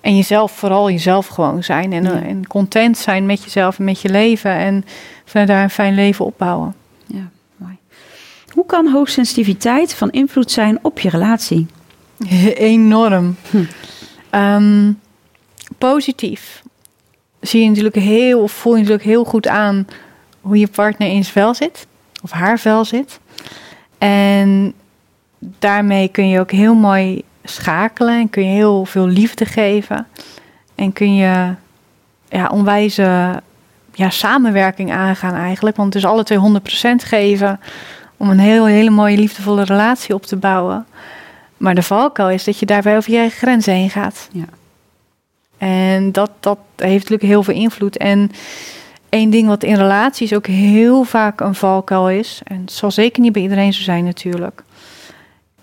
[0.00, 1.92] En jezelf, vooral jezelf gewoon zijn.
[1.92, 2.22] En, Ja.
[2.22, 4.50] en content zijn met jezelf en met je leven.
[4.50, 4.84] En
[5.24, 6.74] vanuit daar een fijn leven opbouwen.
[7.06, 7.76] Ja, mooi.
[8.48, 11.66] Hoe kan hoogsensitiviteit van invloed zijn op je relatie?
[12.54, 13.36] Enorm.
[13.50, 13.64] Hm.
[14.30, 14.92] Ehm,
[15.88, 16.62] positief
[17.40, 19.86] zie je natuurlijk heel, of voel je natuurlijk heel goed aan
[20.40, 21.86] hoe je partner in zijn vel zit,
[22.22, 23.20] of haar vel zit.
[23.98, 24.72] En
[25.38, 30.06] daarmee kun je ook heel mooi schakelen en kun je heel veel liefde geven.
[30.74, 31.54] En kun je
[32.28, 33.40] ja, onwijze
[33.92, 35.76] ja, samenwerking aangaan eigenlijk.
[35.76, 37.60] Want het is alle twee 100% geven
[38.16, 40.86] om een heel, hele mooie liefdevolle relatie op te bouwen.
[41.56, 44.28] Maar de valkuil is dat je daarbij over je grenzen heen gaat.
[44.32, 44.44] Ja.
[45.62, 47.96] En dat, dat heeft natuurlijk heel veel invloed.
[47.96, 48.30] En
[49.08, 53.22] één ding wat in relaties ook heel vaak een valkuil is, en het zal zeker
[53.22, 54.62] niet bij iedereen zo zijn natuurlijk,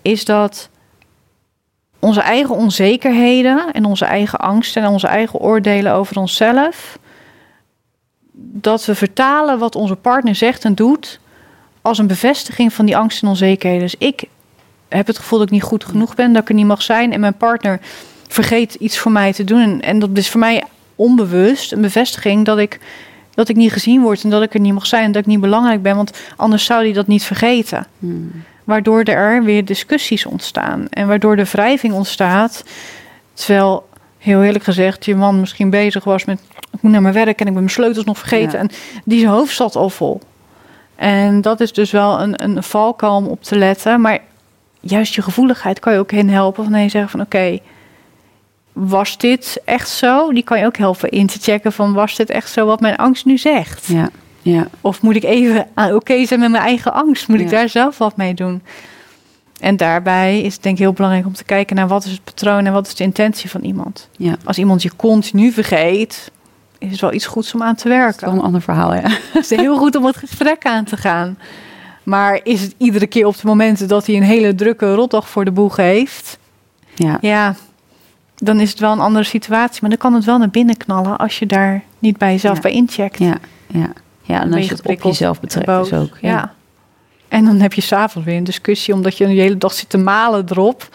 [0.02, 0.68] is dat
[1.98, 6.98] onze eigen onzekerheden en onze eigen angsten en onze eigen oordelen over onszelf,
[8.32, 11.20] dat we vertalen wat onze partner zegt en doet
[11.82, 13.82] als een bevestiging van die angsten en onzekerheden.
[13.82, 14.24] Dus ik
[14.88, 17.12] heb het gevoel dat ik niet goed genoeg ben, dat ik er niet mag zijn
[17.12, 17.80] en mijn partner
[18.32, 19.80] vergeet iets voor mij te doen.
[19.80, 20.64] En, dat is voor mij
[20.94, 22.78] onbewust een bevestiging dat ik,
[23.34, 25.28] dat ik niet gezien word en dat ik er niet mag zijn en dat ik
[25.28, 27.86] niet belangrijk ben, want anders zou hij dat niet vergeten.
[27.98, 28.30] Hmm.
[28.64, 32.64] Waardoor er weer discussies ontstaan en waardoor de wrijving ontstaat.
[33.32, 36.40] Terwijl, heel eerlijk gezegd, je man misschien bezig was met:
[36.72, 38.52] ik moet naar mijn werk en ik ben mijn sleutels nog vergeten.
[38.52, 38.58] Ja.
[38.58, 38.70] En
[39.04, 40.20] die zijn hoofd zat al vol.
[40.96, 44.00] En dat is dus wel een, een om op te letten.
[44.00, 44.18] Maar
[44.80, 46.64] juist je gevoeligheid kan je ook in helpen.
[46.64, 47.58] Van nee, zeggen van oké,
[48.88, 50.32] was dit echt zo?
[50.32, 52.96] Die kan je ook helpen in te checken van was dit echt zo wat mijn
[52.96, 53.86] angst nu zegt?
[53.86, 54.08] Ja,
[54.42, 57.28] ja, Of moet ik even aan oké zijn met mijn eigen angst?
[57.28, 58.62] Moet ik daar zelf wat mee doen?
[59.60, 62.24] En daarbij is het denk ik heel belangrijk om te kijken naar wat is het
[62.24, 64.08] patroon en wat is de intentie van iemand.
[64.16, 64.34] ja.
[64.44, 66.30] Als iemand je continu vergeet,
[66.78, 68.26] is het wel iets goeds om aan te Dat is werken.
[68.26, 69.08] wel een ander verhaal, ja.
[69.32, 71.38] Het is heel goed om het gesprek aan te gaan.
[72.02, 75.44] Maar is het iedere keer op de momenten dat hij een hele drukke rotdag voor
[75.44, 76.38] de boeg heeft?
[76.94, 77.54] Ja, Ja,
[78.40, 79.78] dan is het wel een andere situatie.
[79.80, 82.60] Maar dan kan het wel naar binnen knallen als je daar niet bij jezelf Ja.
[82.62, 83.18] bij incheckt.
[83.18, 83.36] ja,
[83.66, 83.92] ja.
[84.22, 86.16] ja en als je het op jezelf betrekt dus ook.
[86.20, 86.54] Ja.
[87.28, 89.98] En dan heb je s'avonds weer een discussie, omdat je de hele dag zit te
[89.98, 90.88] malen erop.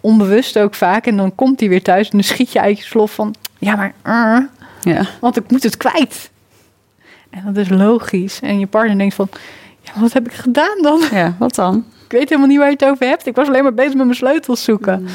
[0.00, 1.06] Onbewust ook vaak.
[1.06, 3.34] En dan komt hij weer thuis en dan schiet je uit je slof van...
[3.58, 3.92] Ja, maar...
[4.02, 5.06] eh, Ja.
[5.20, 6.30] want ik moet het kwijt.
[7.30, 8.40] En dat is logisch.
[8.40, 9.28] En je partner denkt van...
[9.82, 11.02] Ja, wat heb ik gedaan dan?
[11.10, 11.84] ja, wat dan?
[12.04, 13.26] Ik weet helemaal niet waar je het over hebt.
[13.26, 15.08] Ik was alleen maar bezig met mijn sleutels zoeken.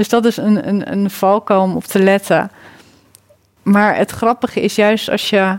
[0.00, 2.50] Dus dat is een, een, een valkuil om op te letten.
[3.62, 5.58] Maar het grappige is juist als je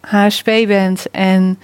[0.00, 1.58] HSP bent en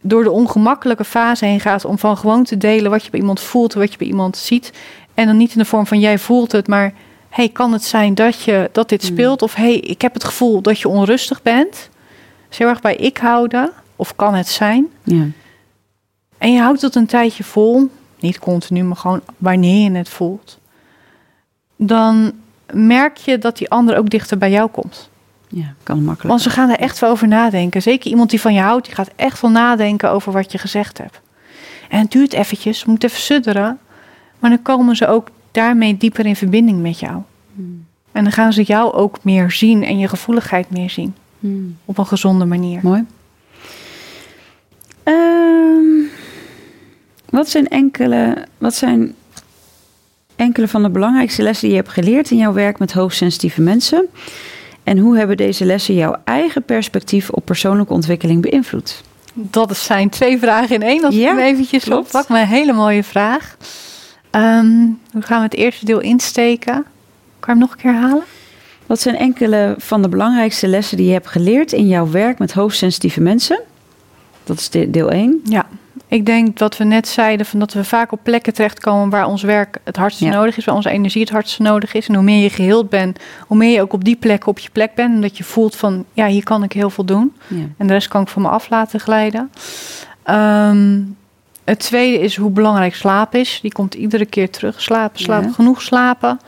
[0.00, 3.40] door de ongemakkelijke fase heen gaat om van gewoon te delen wat je bij iemand
[3.40, 4.72] voelt, wat je bij iemand ziet.
[5.14, 6.92] En dan niet in de vorm van jij voelt het, maar
[7.28, 9.10] hey, kan het zijn dat, je, dat dit Hmm.
[9.10, 9.42] speelt?
[9.42, 11.88] Of hey, ik heb het gevoel dat je onrustig bent.
[12.48, 13.72] Dus heel erg bij ik houden.
[13.96, 14.88] Of kan het zijn?
[15.02, 15.26] Ja.
[16.38, 20.59] En je houdt het een tijdje vol, niet continu, maar gewoon wanneer je het voelt.
[21.82, 22.32] Dan
[22.72, 25.10] merk je dat die ander ook dichter bij jou komt.
[25.48, 26.28] ja, kan makkelijk.
[26.28, 27.82] Want ze gaan er echt wel over nadenken.
[27.82, 30.98] Zeker iemand die van je houdt, die gaat echt wel nadenken over wat je gezegd
[30.98, 31.20] hebt.
[31.88, 33.78] En het duurt eventjes, moet even sudderen.
[34.38, 37.22] Maar dan komen ze ook daarmee dieper in verbinding met jou.
[37.54, 37.86] Hmm.
[38.12, 41.14] En dan gaan ze jou ook meer zien en je gevoeligheid meer zien.
[41.40, 41.76] Hmm.
[41.84, 42.80] Op een gezonde manier.
[42.82, 43.06] Mooi.
[45.02, 46.08] Ehm,
[47.30, 49.14] wat zijn enkele, wat zijn
[50.40, 54.06] enkele van de belangrijkste lessen die je hebt geleerd in jouw werk met hoogsensitieve mensen?
[54.84, 59.02] En hoe hebben deze lessen jouw eigen perspectief op persoonlijke ontwikkeling beïnvloed?
[59.34, 61.04] Dat zijn twee vragen in één.
[61.04, 62.06] Als Ja, ik hem eventjes klopt.
[62.06, 62.28] oppak.
[62.28, 63.56] Maar een hele mooie vraag.
[64.30, 64.66] Ehm,
[65.12, 66.74] hoe gaan we het eerste deel insteken?
[66.74, 66.84] Kan
[67.40, 68.22] je hem nog een keer halen?
[68.86, 72.52] Wat zijn enkele van de belangrijkste lessen die je hebt geleerd in jouw werk met
[72.52, 73.60] hoogsensitieve mensen?
[74.44, 75.40] Dat is de- deel 1.
[75.44, 75.66] Ja,
[76.10, 79.42] ik denk dat we net zeiden van dat we vaak op plekken terechtkomen waar ons
[79.42, 80.30] werk het hardste Ja.
[80.30, 82.08] nodig is, waar onze energie het hardste nodig is.
[82.08, 84.68] En hoe meer je geheeld bent, hoe meer je ook op die plek op je
[84.72, 85.14] plek bent.
[85.14, 87.34] En dat je voelt van ja, hier kan ik heel veel doen.
[87.46, 87.64] Ja.
[87.76, 89.50] En de rest kan ik van me af laten glijden.
[90.22, 91.00] Ehm,
[91.64, 93.58] het tweede is hoe belangrijk slaap is.
[93.62, 94.80] Die komt iedere keer terug.
[94.80, 95.54] Slapen, slapen, Ja.
[95.54, 96.40] genoeg slapen.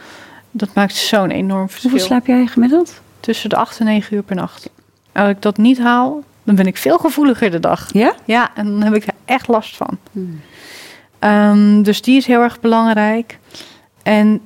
[0.50, 1.90] Dat maakt zo'n enorm verschil.
[1.90, 3.00] Hoeveel slaap jij gemiddeld?
[3.20, 4.70] Tussen de 8 en 9 uur per nacht.
[5.12, 7.92] Als ik dat niet haal, dan ben ik veel gevoeliger de dag.
[7.92, 8.14] Ja?
[8.24, 9.98] Ja, en dan heb ik er echt last van.
[11.18, 13.38] Ehm, dus die is heel erg belangrijk.
[14.02, 14.40] En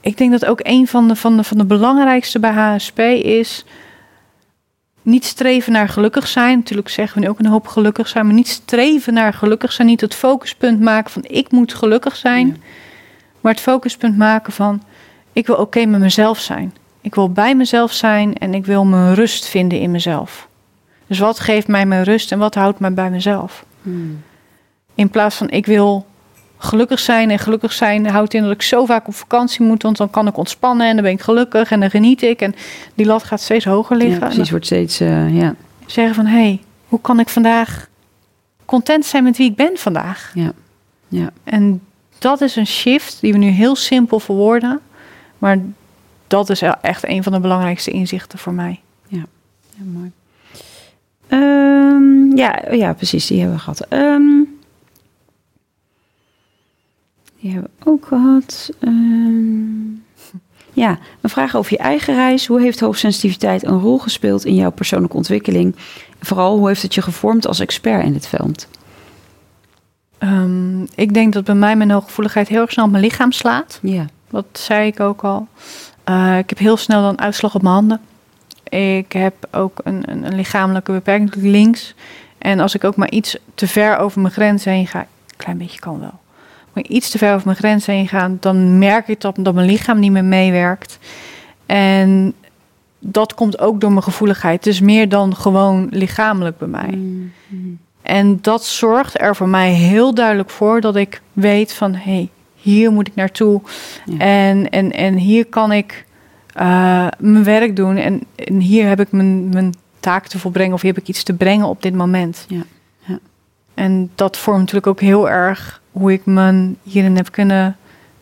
[0.00, 3.64] ik denk dat ook een van de, van de, van de belangrijkste bij HSP is...
[5.02, 6.58] niet streven naar gelukkig zijn.
[6.58, 8.26] Natuurlijk zeggen we nu ook een hoop gelukkig zijn...
[8.26, 9.88] maar niet streven naar gelukkig zijn.
[9.88, 12.46] Niet het focuspunt maken van ik moet gelukkig zijn...
[12.46, 12.54] Ja.
[13.40, 14.82] maar het focuspunt maken van
[15.32, 16.74] ik wil oké met mezelf zijn.
[17.00, 20.48] Ik wil bij mezelf zijn en ik wil mijn rust vinden in mezelf.
[21.12, 23.64] Dus wat geeft mij mijn rust en wat houdt mij bij mezelf?
[23.82, 24.22] Hmm.
[24.94, 26.06] In plaats van ik wil
[26.58, 27.30] gelukkig zijn.
[27.30, 29.82] En gelukkig zijn houdt in dat ik zo vaak op vakantie moet.
[29.82, 32.40] Want dan kan ik ontspannen en dan ben ik gelukkig en dan geniet ik.
[32.40, 32.54] En
[32.94, 34.22] die lat gaat steeds hoger liggen.
[34.22, 34.50] En precies.
[34.50, 35.54] Wordt steeds, eh, ja.
[35.86, 37.88] zeggen van hé, hey, hoe kan ik vandaag
[38.64, 40.32] content zijn met wie ik ben vandaag?
[40.34, 40.52] Ja.
[41.08, 41.30] Ja.
[41.44, 41.82] En
[42.18, 44.80] dat is een shift die we nu heel simpel verwoorden.
[45.38, 45.58] Maar
[46.26, 48.80] dat is echt een van de belangrijkste inzichten voor mij.
[49.06, 49.24] Ja,
[49.70, 50.12] ja mooi.
[51.32, 53.86] Ehm, ja, ja, precies, die hebben we gehad.
[53.88, 54.42] Ehm,
[57.40, 58.70] die hebben we ook gehad.
[58.80, 59.92] Ehm,
[60.72, 62.46] ja, een vraag over je eigen reis.
[62.46, 65.74] Hoe heeft hoogsensitiviteit een rol gespeeld in jouw persoonlijke ontwikkeling?
[66.20, 68.68] Vooral, hoe heeft het je gevormd als expert in dit veld?
[70.18, 73.78] Um, ik denk dat bij mij mijn hooggevoeligheid heel erg snel op mijn lichaam slaat.
[73.82, 74.06] Ja.
[74.30, 75.46] Dat zei ik ook al.
[76.08, 78.00] Uh, ik heb heel snel dan uitslag op mijn handen.
[78.78, 81.94] Ik heb ook een, een, een, lichamelijke beperking links.
[82.38, 85.58] En als ik ook maar iets te ver over mijn grens heen ga, een klein
[85.58, 86.20] beetje kan wel.
[86.72, 89.66] Maar iets te ver over mijn grens heen ga, dan merk ik dat, dat mijn
[89.66, 90.98] lichaam niet meer meewerkt.
[91.66, 92.34] En
[92.98, 94.64] dat komt ook door mijn gevoeligheid.
[94.64, 96.90] Het is meer dan gewoon lichamelijk bij mij.
[96.90, 97.78] Mm -hmm.
[98.02, 102.28] En dat zorgt er voor mij heel duidelijk voor dat ik weet van hé, hey,
[102.54, 103.60] hier moet ik naartoe.
[104.04, 104.18] Ja.
[104.18, 106.04] En, en, en hier kan ik
[106.60, 107.96] uh, mijn werk doen.
[107.96, 111.22] En, en, hier heb ik mijn, mijn taak te volbrengen of hier heb ik iets
[111.22, 112.44] te brengen op dit moment.
[112.48, 112.62] Ja.
[112.98, 113.18] ja.
[113.74, 117.76] En dat vormt natuurlijk ook heel erg hoe ik me hierin heb kunnen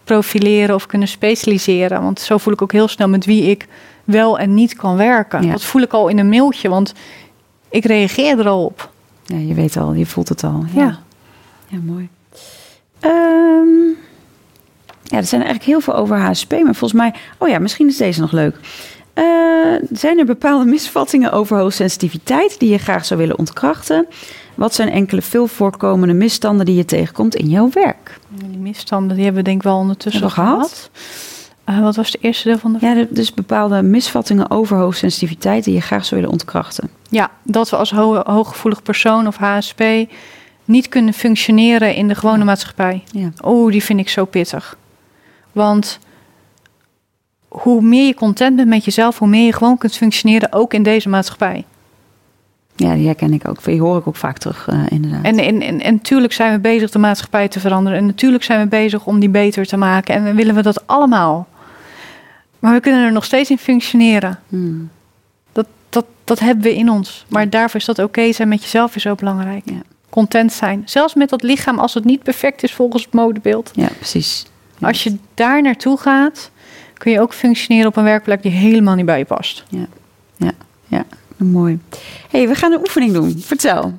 [0.05, 2.03] profileren of kunnen specialiseren.
[2.03, 3.66] Want zo voel ik ook heel snel met wie ik
[4.05, 5.43] wel en niet kan werken.
[5.43, 5.53] Ja.
[5.53, 6.95] Dat voel ik al in een mailtje, want
[7.68, 8.91] ik reageer er al op.
[9.24, 10.64] Ja, je weet al, je voelt het al.
[10.74, 10.99] Ja,
[11.68, 11.78] ja.
[11.78, 12.09] mooi.
[13.01, 13.97] Um,
[15.11, 17.15] ja, er zijn eigenlijk heel veel over HSP, maar volgens mij...
[17.39, 18.57] Oh ja, misschien is deze nog leuk.
[19.15, 19.25] Uh,
[19.93, 24.07] zijn er bepaalde misvattingen over hoogsensitiviteit die je graag zou willen ontkrachten?
[24.55, 28.19] Wat zijn enkele veel voorkomende misstanden die je tegenkomt in jouw werk?
[28.29, 30.57] Die misstanden die hebben we denk ik wel ondertussen gehad.
[30.57, 30.91] gehad.
[31.79, 35.75] Uh, wat was de eerste deel van de Ja, dus bepaalde misvattingen over hoogsensitiviteit die
[35.75, 36.91] je graag zou willen ontkrachten.
[37.09, 39.83] Ja, dat we als ho hooggevoelig persoon of HSP
[40.65, 43.03] niet kunnen functioneren in de gewone maatschappij.
[43.13, 43.31] Ja.
[43.41, 44.79] Oh, die vind ik zo pittig.
[45.53, 45.98] Want
[47.48, 50.82] hoe meer je content bent met jezelf, hoe meer je gewoon kunt functioneren, ook in
[50.82, 51.64] deze maatschappij.
[52.76, 53.64] Ja, die herken ik ook.
[53.64, 55.24] Die hoor ik ook vaak terug, uh, inderdaad.
[55.24, 57.98] En, en, en, en natuurlijk zijn we bezig de maatschappij te veranderen.
[57.98, 60.14] En natuurlijk zijn we bezig om die beter te maken.
[60.14, 61.48] En willen we dat allemaal.
[62.59, 64.38] Maar we kunnen er nog steeds in functioneren.
[64.48, 64.90] Hmm.
[65.53, 67.24] Dat, dat, dat hebben we in ons.
[67.28, 69.62] Maar daarvoor is dat oké zijn met jezelf is zo belangrijk.
[69.64, 69.82] Ja.
[70.11, 70.82] Content zijn.
[70.84, 73.70] Zelfs met dat lichaam als het niet perfect is volgens het modebeeld.
[73.74, 74.46] Ja, precies.
[74.81, 76.51] Als je daar naartoe gaat,
[76.95, 79.64] kun je ook functioneren op een werkplek die helemaal niet bij je past.
[79.68, 79.87] Ja,
[80.37, 80.53] ja,
[80.87, 81.05] ja.
[81.37, 81.78] mooi.
[82.31, 83.41] hey, we gaan een oefening doen.
[83.41, 83.95] Vertel.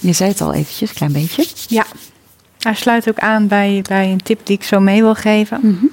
[0.00, 1.46] Je zei het al eventjes, een klein beetje.
[1.68, 1.84] Ja,
[2.58, 5.58] hij sluit ook aan bij, bij een tip die ik zo mee wil geven.
[5.62, 5.90] Mm -hmm.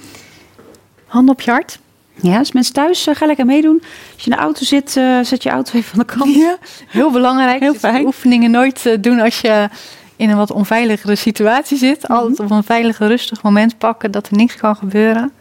[1.05, 1.79] Hand op je hart.
[2.21, 3.81] Ja, als mensen thuis uh, ga lekker meedoen.
[4.13, 6.35] Als je in de auto zit, uh, zet je auto even van de kant.
[6.35, 6.57] Ja,
[6.87, 7.59] heel belangrijk.
[7.59, 8.05] Heel fijn.
[8.05, 9.69] Oefeningen nooit uh, doen als je
[10.19, 12.01] in een wat onveiligere situatie zit.
[12.01, 12.15] Mm -hmm.
[12.15, 15.31] Altijd op een veilig, rustig moment pakken dat er niks kan gebeuren.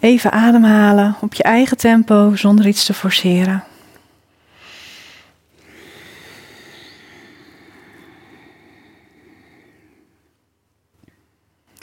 [0.00, 3.64] Even ademhalen op je eigen tempo zonder iets te forceren.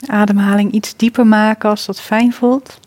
[0.06, 2.78] Ademhaling iets dieper maken als dat fijn voelt.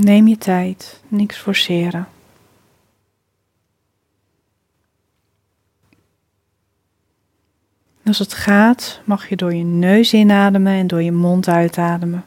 [0.00, 2.08] Neem je tijd, niks forceren.
[8.04, 12.24] Als het gaat, mag je door je neus inademen en door je mond uitademen.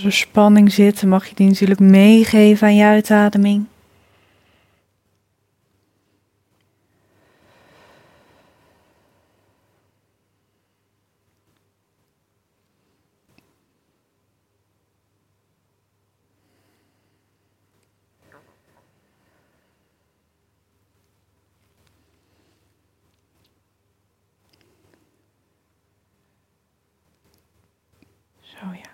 [0.00, 3.66] Als er spanning zit, mag je die natuurlijk meegeven aan je uitademing.
[28.40, 28.90] Zo ja.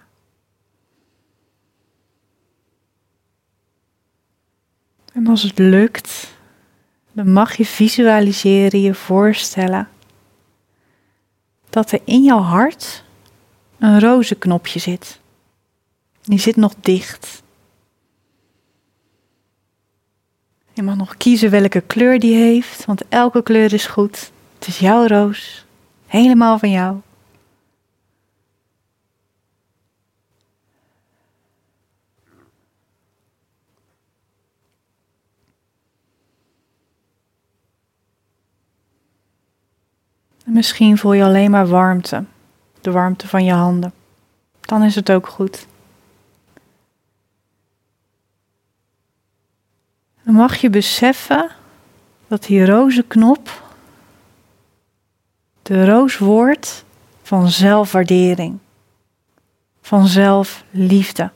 [5.28, 6.34] Als het lukt,
[7.12, 9.88] dan mag je visualiseren, je voorstellen
[11.70, 13.04] dat er in jouw hart
[13.78, 15.20] een rozenknopje zit.
[16.22, 17.42] Die zit nog dicht.
[20.72, 24.30] Je mag nog kiezen welke kleur die heeft, want elke kleur is goed.
[24.58, 25.64] Het is jouw roos,
[26.06, 26.96] helemaal van jou.
[40.56, 42.24] Misschien voel je alleen maar warmte,
[42.80, 43.92] de warmte van je handen.
[44.60, 45.66] Dan is het ook goed.
[50.22, 51.50] Dan mag je beseffen
[52.26, 53.64] dat die rozenknop
[55.62, 56.84] de roos wordt
[57.22, 58.58] van zelfwaardering,
[59.80, 61.30] van zelfliefde.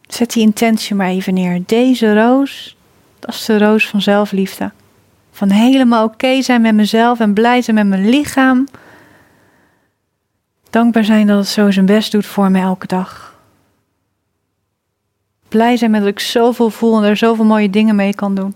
[0.00, 1.62] Zet die intentie maar even neer.
[1.66, 2.76] Deze roos,
[3.20, 4.72] dat is de roos van zelfliefde.
[5.30, 8.68] Van helemaal oké zijn met mezelf en blij zijn met mijn lichaam.
[10.70, 13.38] Dankbaar zijn dat het zo zijn best doet voor me elke dag.
[15.48, 18.54] Blij zijn met dat ik zoveel voel en er zoveel mooie dingen mee kan doen.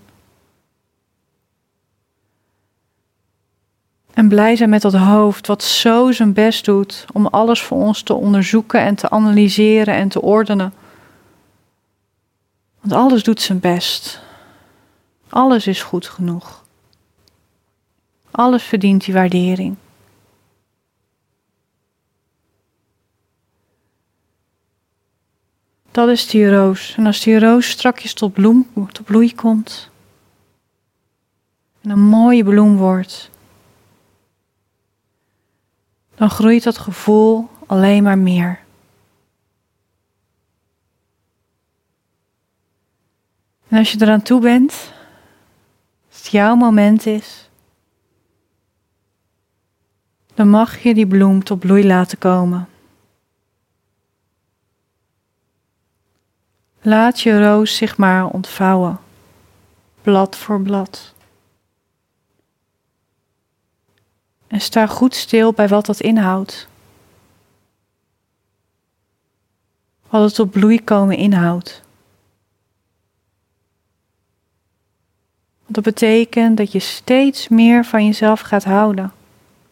[4.15, 8.03] En blij zijn met dat hoofd wat zo zijn best doet om alles voor ons
[8.03, 10.73] te onderzoeken en te analyseren en te ordenen.
[12.81, 14.23] Want alles doet zijn best.
[15.29, 16.64] Alles is goed genoeg.
[18.31, 19.77] Alles verdient die waardering.
[25.91, 26.95] Dat is die roos.
[26.97, 29.93] En als die roos strakjes tot, bloem, tot bloei komt
[31.85, 33.31] en een mooie bloem wordt,
[36.14, 38.62] dan groeit dat gevoel alleen maar meer.
[43.68, 44.93] En als je eraan toe bent,
[46.35, 47.49] jouw moment is,
[50.35, 52.68] dan mag je die bloem tot bloei laten komen.
[56.80, 59.01] Laat je roos zich maar ontvouwen,
[60.03, 61.14] blad voor blad.
[64.47, 66.68] En sta goed stil bij wat dat inhoudt.
[70.09, 71.84] Wat het tot bloei komen inhoudt.
[75.75, 79.12] Dat betekent dat je steeds meer van jezelf gaat houden.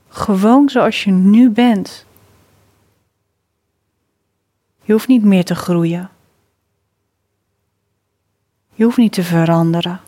[0.08, 2.04] Gewoon zoals je nu bent.
[4.82, 6.10] Je hoeft niet meer te groeien.
[8.74, 10.00] Je hoeft niet te veranderen.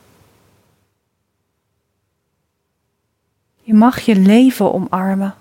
[3.60, 5.34] Je mag je leven omarmen.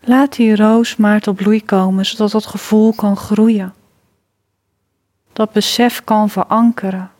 [0.00, 3.74] Laat die roos maar tot bloei komen, zodat dat gevoel kan groeien.
[5.40, 7.10] Dat besef kan verankeren.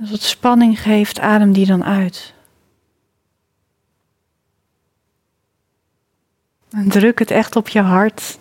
[0.00, 2.34] Als het spanning geeft, adem die dan uit.
[6.70, 8.38] En druk het echt op je hart.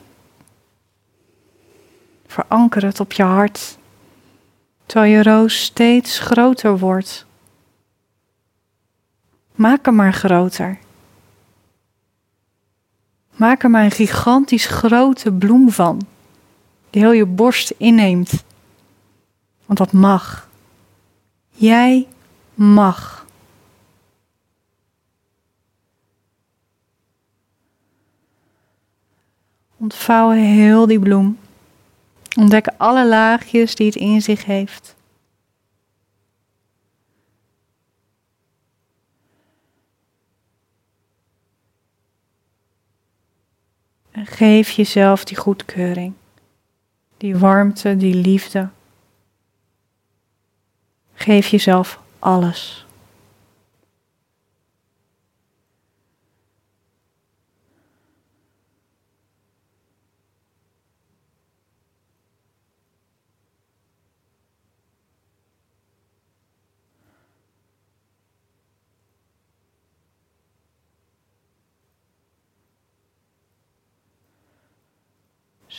[2.27, 3.77] Veranker het op je hart.
[4.85, 7.25] Terwijl je roos steeds groter wordt.
[9.55, 10.82] Maak hem maar groter.
[13.35, 16.01] Maak er maar een gigantisch grote bloem van.
[16.89, 18.43] Die heel je borst inneemt.
[19.65, 20.49] Want dat mag.
[21.49, 22.07] Jij
[22.53, 23.25] mag.
[29.77, 31.37] Ontvouw heel die bloem.
[32.37, 34.95] Ontdek alle laagjes die het in zich heeft.
[44.13, 46.13] En geef jezelf die goedkeuring,
[47.17, 48.69] die warmte, die liefde.
[51.13, 52.85] Geef jezelf alles.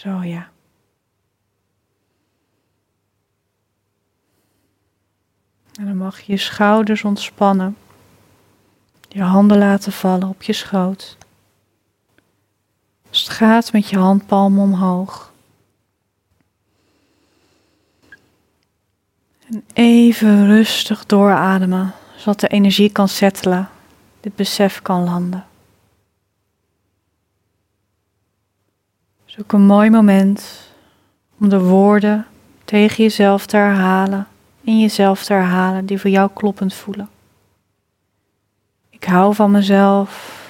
[0.04, 0.48] Zo ja.
[5.74, 7.76] En dan mag je je schouders ontspannen.
[9.08, 11.16] Je handen laten vallen op je schoot.
[13.10, 15.32] Dus het gaat met je handpalm omhoog.
[19.46, 23.68] En even rustig doorademen, zodat de energie kan settelen,
[24.20, 25.44] dit besef kan landen.
[29.36, 30.70] Zoek een mooi moment
[31.38, 32.26] om de woorden
[32.64, 34.28] tegen jezelf te herhalen,
[34.60, 37.08] in jezelf te herhalen, die voor jou kloppend voelen.
[38.90, 40.42] Ik hou van mezelf.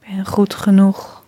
[0.00, 1.22] Ik ben goed genoeg.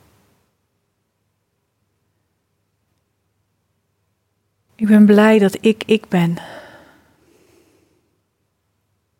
[4.75, 6.37] Ik ben blij dat ik ik ben.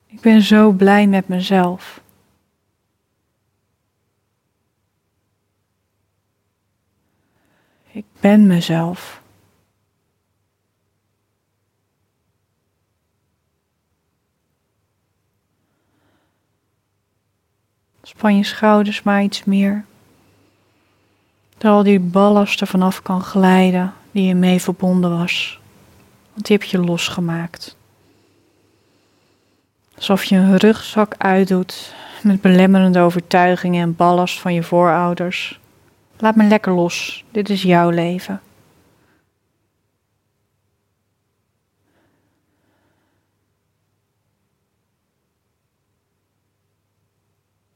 [0.07, 2.01] Ik ben zo blij met mezelf.
[8.01, 9.21] Ik ben mezelf.
[18.03, 19.85] Span je schouders maar iets meer.
[21.59, 25.61] Dat al die ballast er vanaf kan glijden die je mee verbonden was.
[26.33, 27.77] Want die heb je losgemaakt.
[29.97, 35.61] Alsof je een rugzak uitdoet met belemmerende overtuigingen en ballast van je voorouders.
[36.21, 37.25] Laat me lekker los.
[37.31, 38.41] Dit is jouw leven.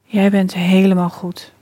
[0.03, 1.53] Jij bent helemaal goed.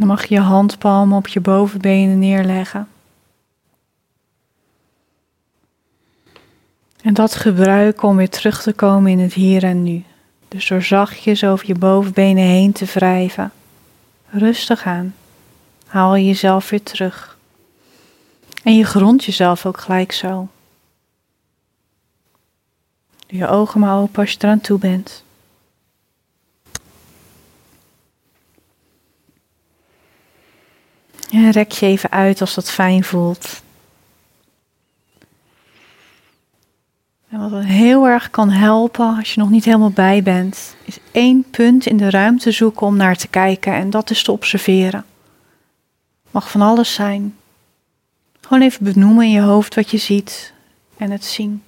[0.00, 2.88] Dan mag je je handpalmen op je bovenbenen neerleggen.
[7.02, 10.04] En dat gebruiken om weer terug te komen in het hier en nu.
[10.48, 13.52] Dus door zachtjes over je bovenbenen heen te wrijven.
[14.26, 15.14] Rustig aan.
[15.86, 17.38] Haal je jezelf weer terug.
[18.62, 20.48] En je grondt jezelf ook gelijk zo.
[23.26, 25.24] Doe je ogen maar open als je eraan toe bent.
[31.30, 33.62] Ja, rek je even uit als dat fijn voelt.
[37.28, 41.44] En wat heel erg kan helpen als je nog niet helemaal bij bent, is één
[41.50, 45.04] punt in de ruimte zoeken om naar te kijken en dat is te observeren.
[46.30, 47.36] Mag van alles zijn.
[48.40, 50.52] Gewoon even benoemen in je hoofd wat je ziet
[50.96, 51.62] en het zien.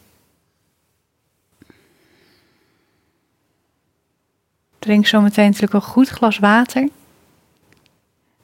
[4.78, 6.88] Drink zo meteen natuurlijk een goed glas water.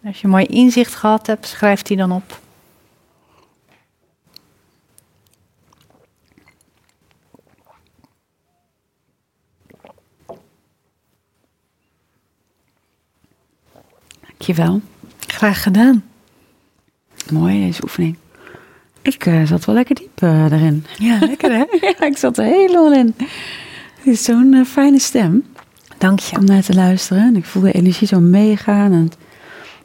[0.04, 2.40] Als je een mooi inzicht gehad hebt, schrijf die dan op.
[14.20, 14.80] Dankjewel.
[15.26, 16.04] Graag gedaan.
[17.32, 18.16] Mooi deze oefening.
[19.02, 20.84] Ik uh, zat wel lekker diep uh, erin.
[20.98, 21.64] Ja, lekker hè?
[21.88, 23.14] ja, ik zat er helemaal in.
[23.96, 25.44] Het is zo'n uh, fijne stem.
[25.98, 26.36] Dank je.
[26.36, 27.22] Om naar te luisteren.
[27.22, 28.92] En ik voel de energie zo meegaan.
[28.92, 29.16] En het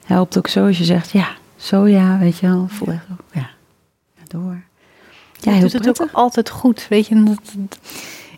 [0.06, 2.68] helpt ook zo als je zegt, ja, zo ja, weet je wel.
[2.70, 3.50] Voel echt ook, ja,
[4.28, 4.64] door.
[5.40, 7.24] Ja, heel doet het ook altijd goed, weet je.
[7.24, 7.40] Dat,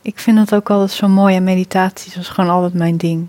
[0.02, 1.36] ik vind het ook altijd zo mooi.
[1.36, 3.28] En meditatie is gewoon altijd mijn ding.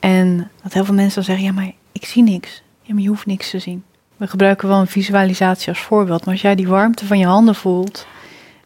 [0.00, 2.62] En dat heel veel mensen dan zeggen, ja, maar ik zie niks.
[2.82, 3.84] Ja, maar je hoeft niks te zien.
[4.16, 6.24] We gebruiken wel een visualisatie als voorbeeld.
[6.24, 8.06] Maar als jij die warmte van je handen voelt...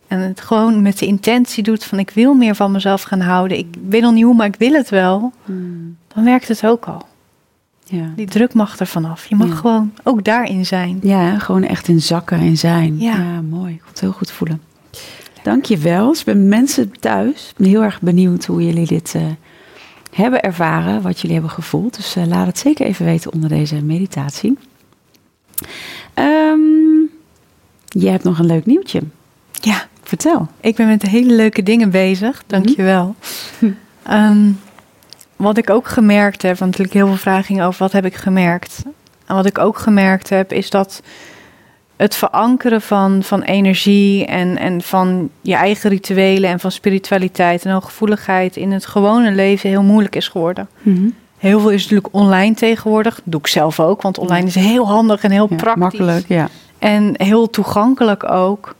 [0.06, 1.98] en het gewoon met de intentie doet van...
[1.98, 3.58] ik wil meer van mezelf gaan houden.
[3.58, 5.32] Ik weet nog niet hoe, maar ik wil het wel.
[5.44, 5.96] Hmm.
[6.14, 7.06] Dan werkt het ook al.
[7.90, 8.12] Ja.
[8.16, 9.26] Die druk mag er vanaf.
[9.26, 9.54] Je mag Ja.
[9.54, 10.98] gewoon ook daarin zijn.
[11.02, 12.98] Ja, gewoon echt in zakken en zijn.
[12.98, 13.40] Ja.
[13.40, 13.72] mooi.
[13.72, 14.62] Ik kon het heel goed voelen.
[15.42, 16.08] Dank je wel.
[16.08, 17.48] Dus ik ben mensen thuis.
[17.48, 19.22] Ik ben heel erg benieuwd hoe jullie dit eh,
[20.12, 21.02] hebben ervaren.
[21.02, 21.96] Wat jullie hebben gevoeld.
[21.96, 24.58] Dus eh, laat het zeker even weten onder deze meditatie.
[26.14, 26.58] Ehm
[27.88, 29.02] jij hebt nog een leuk nieuwtje.
[29.52, 30.48] Ja, Vertel.
[30.60, 32.42] ik ben met hele leuke dingen bezig.
[32.46, 33.14] Dankjewel.
[33.58, 33.70] Hm.
[34.02, 34.50] Ehm,
[35.40, 38.14] wat ik ook gemerkt heb, want natuurlijk heel veel vragen gingen over wat heb ik
[38.14, 38.82] gemerkt.
[39.26, 41.02] En wat ik ook gemerkt heb, is dat
[41.96, 47.72] het verankeren van, van energie en, en van je eigen rituelen en van spiritualiteit en
[47.72, 50.68] hooggevoeligheid in het gewone leven heel moeilijk is geworden.
[50.82, 51.08] Mhm.
[51.38, 53.14] Heel veel is natuurlijk online tegenwoordig.
[53.14, 55.80] Dat doe ik zelf ook, want online is heel handig en heel Ja, praktisch.
[55.82, 56.48] makkelijk, ja.
[56.78, 58.74] En heel toegankelijk ook.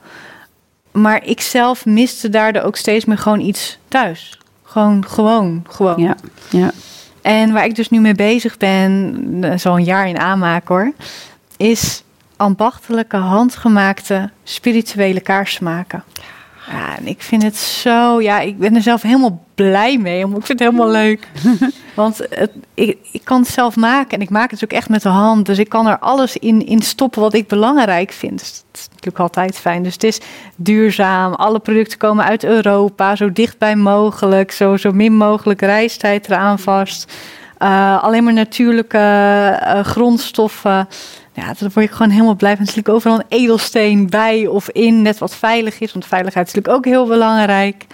[0.92, 4.39] Maar ik zelf miste daardoor ook steeds meer gewoon iets thuis.
[4.71, 6.03] Gewoon, gewoon, gewoon.
[6.03, 6.16] Ja,
[6.51, 6.71] ja.
[7.23, 10.93] En waar ik dus nu mee bezig ben, eh, zo'n jaar in aanmaken hoor,
[11.57, 12.05] is
[12.37, 16.05] ambachtelijke, handgemaakte, spirituele kaarsen maken.
[16.71, 20.25] Ja, en ik vind het zo, ja, ik ben er zelf helemaal blij mee.
[20.25, 21.29] omdat Ik vind het helemaal leuk.
[21.95, 25.03] Want het, ik, ik kan het zelf maken en ik maak het ook echt met
[25.03, 25.47] de hand.
[25.47, 28.39] Dus ik kan er alles in, in stoppen wat ik belangrijk vind.
[28.39, 29.83] Dus dat is natuurlijk altijd fijn.
[29.83, 30.21] Dus het is
[30.57, 31.35] duurzaam.
[31.35, 33.16] Alle producten komen uit Europa.
[33.16, 34.53] Zo dichtbij mogelijk.
[34.53, 37.12] Zo, zo min mogelijk reistijd eraan vast.
[37.59, 40.89] Eh, alleen maar natuurlijke eh, grondstoffen.
[41.33, 42.61] Ja, daar word ik gewoon helemaal blij van.
[42.66, 45.93] Is natuurlijk overal een edelsteen bij of in, net wat veilig is.
[45.93, 47.87] Want veiligheid is natuurlijk ook heel belangrijk.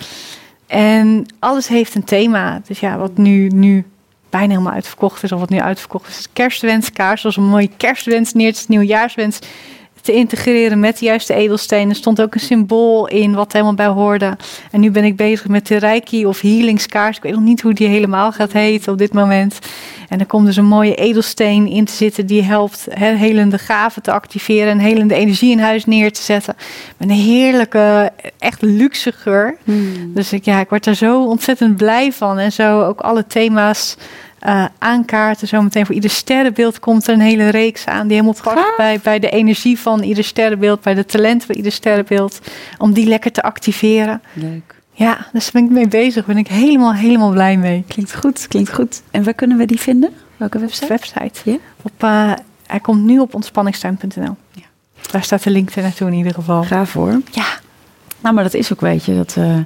[0.67, 2.61] En alles heeft een thema.
[2.67, 3.85] Dus ja, wat nu, nu
[4.31, 7.21] bijna helemaal uitverkocht is, of wat nu uitverkocht is, is kerstwenskaars.
[7.21, 9.39] Zoals een mooie kerstwens neer te nieuwjaarswens
[10.07, 11.89] te integreren met de juiste edelstenen.
[11.89, 14.37] Er stond ook een symbool in wat helemaal bij hoorde.
[14.71, 17.17] En nu ben ik bezig met de Reiki of Healingskaars.
[17.17, 19.59] Ik weet nog niet hoe die helemaal gaat heten op dit moment.
[20.09, 24.03] En er komt dus een mooie edelsteen in te zitten die helpt he, helende gaven
[24.03, 26.57] te activeren en helende energie in huis neer te zetten.
[26.97, 29.57] Met een heerlijke, echt luxe geur.
[29.65, 30.15] Hmm.
[30.15, 32.39] Dus ik, ja, ik word er zo ontzettend blij van.
[32.39, 33.97] En zo ook alle thema's
[34.43, 35.49] uh, aankaarten.
[35.49, 38.07] Zometeen voor ieder sterrenbeeld komt er een hele reeks aan.
[38.07, 40.81] Die helemaal past bij, bij de energie van ieder sterrenbeeld.
[40.81, 42.41] Bij de talent van ieder sterrenbeeld.
[42.79, 44.23] Om die lekker te activeren.
[44.33, 44.75] Leuk.
[44.93, 46.27] Ja, dus ben ik mee bezig.
[46.27, 47.85] Ben ik helemaal, helemaal blij mee.
[47.89, 49.03] Klinkt goed, klinkt goed.
[49.11, 50.11] En waar kunnen we die vinden?
[50.37, 50.87] Welke website?
[50.87, 51.41] website.
[51.45, 51.59] Yeah.
[51.83, 52.33] Op, uh,
[52.67, 54.37] hij komt nu op ontspanningstuin.nl.
[54.53, 54.63] Ja.
[55.11, 56.63] Daar staat de link er naartoe in ieder geval.
[56.63, 57.21] Ga voor.
[57.31, 57.47] Ja.
[58.21, 59.59] Nou, maar dat is ook, weet je, dat uh,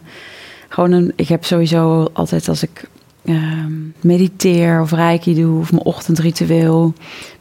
[0.69, 1.13] gewoon een.
[1.17, 2.89] Ik heb sowieso altijd als ik
[3.25, 6.95] Ehm, mediteer of reiki doe of mijn ochtendritueel.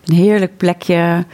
[0.05, 1.25] Een heerlijk plekje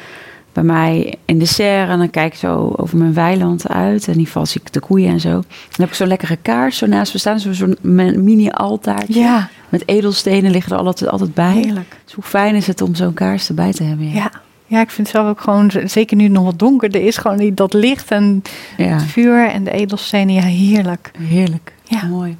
[0.55, 1.91] bij mij in de serre.
[1.91, 4.01] En dan kijk ik zo over mijn weiland uit.
[4.01, 5.29] En in ieder geval zie ik de koeien en zo.
[5.29, 5.45] Dan
[5.77, 7.39] heb ik zo'n lekkere kaars zo naast me staan.
[7.39, 9.19] Zo'n mini-altaartje.
[9.19, 9.49] Ja.
[9.69, 11.53] Met edelstenen liggen er altijd, altijd bij.
[11.53, 11.97] Heerlijk.
[12.03, 14.11] Dus hoe fijn is het om zo'n kaars erbij te hebben.
[14.11, 14.31] Ja.
[14.65, 14.81] ja.
[14.81, 17.51] ik vind het zelf ook gewoon, zeker nu het nog wat donker, er is gewoon
[17.53, 18.41] dat licht en
[18.75, 20.33] het vuur en de edelstenen.
[20.33, 21.11] Ja, heerlijk.
[21.19, 21.73] Heerlijk.
[21.83, 22.05] Ja.
[22.05, 22.37] Mooi.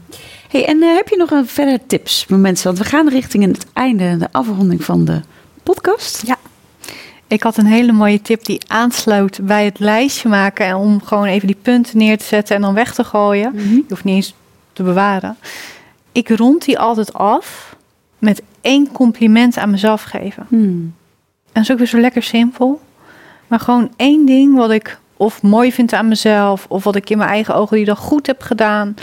[0.55, 2.65] Hey, en uh, heb je nog een verder tips voor mensen?
[2.65, 5.21] Want we gaan richting het einde, de afronding van de
[5.63, 6.27] podcast.
[6.27, 6.37] Ja.
[7.27, 10.65] Ik had een hele mooie tip die aansluit bij het lijstje maken.
[10.65, 13.51] En om gewoon even die punten neer te zetten en dan weg te gooien.
[13.53, 14.33] Mm Je hoeft niet eens
[14.73, 15.37] te bewaren.
[16.11, 17.75] Ik rond die altijd af
[18.19, 20.45] met één compliment aan mezelf geven.
[20.49, 20.93] Hmm.
[21.45, 22.81] En dat is ook weer zo lekker simpel.
[23.47, 27.17] Maar gewoon één ding wat ik of mooi vind aan mezelf, of wat ik in
[27.17, 28.95] mijn eigen ogen die dag goed heb gedaan,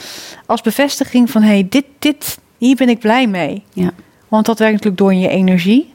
[0.46, 3.64] als bevestiging van hé, hey, dit, dit, hier ben ik blij mee.
[3.72, 3.90] Ja.
[4.28, 5.90] Want dat werkt natuurlijk door in je energie,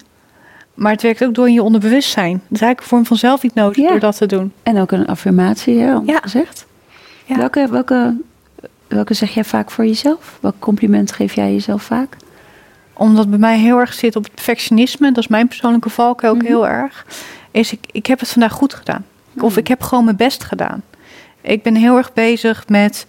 [0.74, 2.32] maar het werkt ook door in je onderbewustzijn.
[2.32, 3.90] Dat is eigenlijk een vorm van zelfhypnose ja.
[3.90, 4.54] door dat te doen.
[4.64, 6.20] En ook een affirmatie, ja, ja.
[6.20, 6.66] gezegd.
[7.26, 7.38] Ja.
[7.38, 8.16] Welke, welke,
[8.88, 10.38] welke zeg jij vaak voor jezelf?
[10.42, 12.18] Welk compliment geef jij jezelf vaak?
[12.94, 16.36] Omdat bij mij heel erg zit op het perfectionisme, dat is mijn persoonlijke valk ook
[16.36, 17.06] mm heel erg,
[17.52, 19.06] is ik, ik heb het vandaag goed gedaan.
[19.42, 19.60] Of hmm.
[19.60, 20.84] ik heb gewoon mijn best gedaan.
[21.42, 23.06] Ik ben heel erg bezig met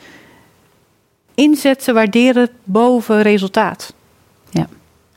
[1.34, 3.94] inzetten, waarderen boven resultaat.
[4.50, 4.66] Ja.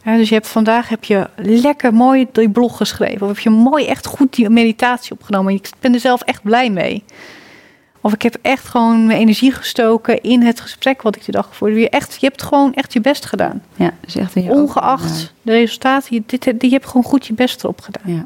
[0.04, 0.18] ja.
[0.18, 3.22] dus je hebt vandaag heb je lekker mooi die blog geschreven.
[3.22, 5.54] Of heb je mooi echt goed die meditatie opgenomen.
[5.54, 7.04] Ik ben er zelf echt blij mee.
[8.02, 11.48] Of ik heb echt gewoon mijn energie gestoken in het gesprek wat ik die dag
[11.48, 13.64] gevoerd Je, echt, je hebt gewoon echt je best gedaan.
[13.76, 17.64] Ja, dus echt Ongeacht de resultaten, je, dit, die, je hebt gewoon goed je best
[17.64, 18.14] erop gedaan.
[18.14, 18.24] Ja.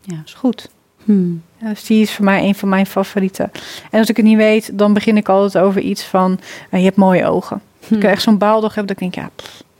[0.00, 0.16] Ja.
[0.16, 0.70] Dat is goed.
[1.10, 1.42] Hmm.
[1.58, 3.50] Ja, dus die is voor mij een van mijn favorieten.
[3.90, 6.38] En als ik het niet weet, dan begin ik altijd over iets van...
[6.70, 7.60] Uh, je hebt mooie ogen.
[7.86, 7.96] Hmm.
[7.96, 9.30] Ik echt zo'n baaldag heb, dat ik denk, ja,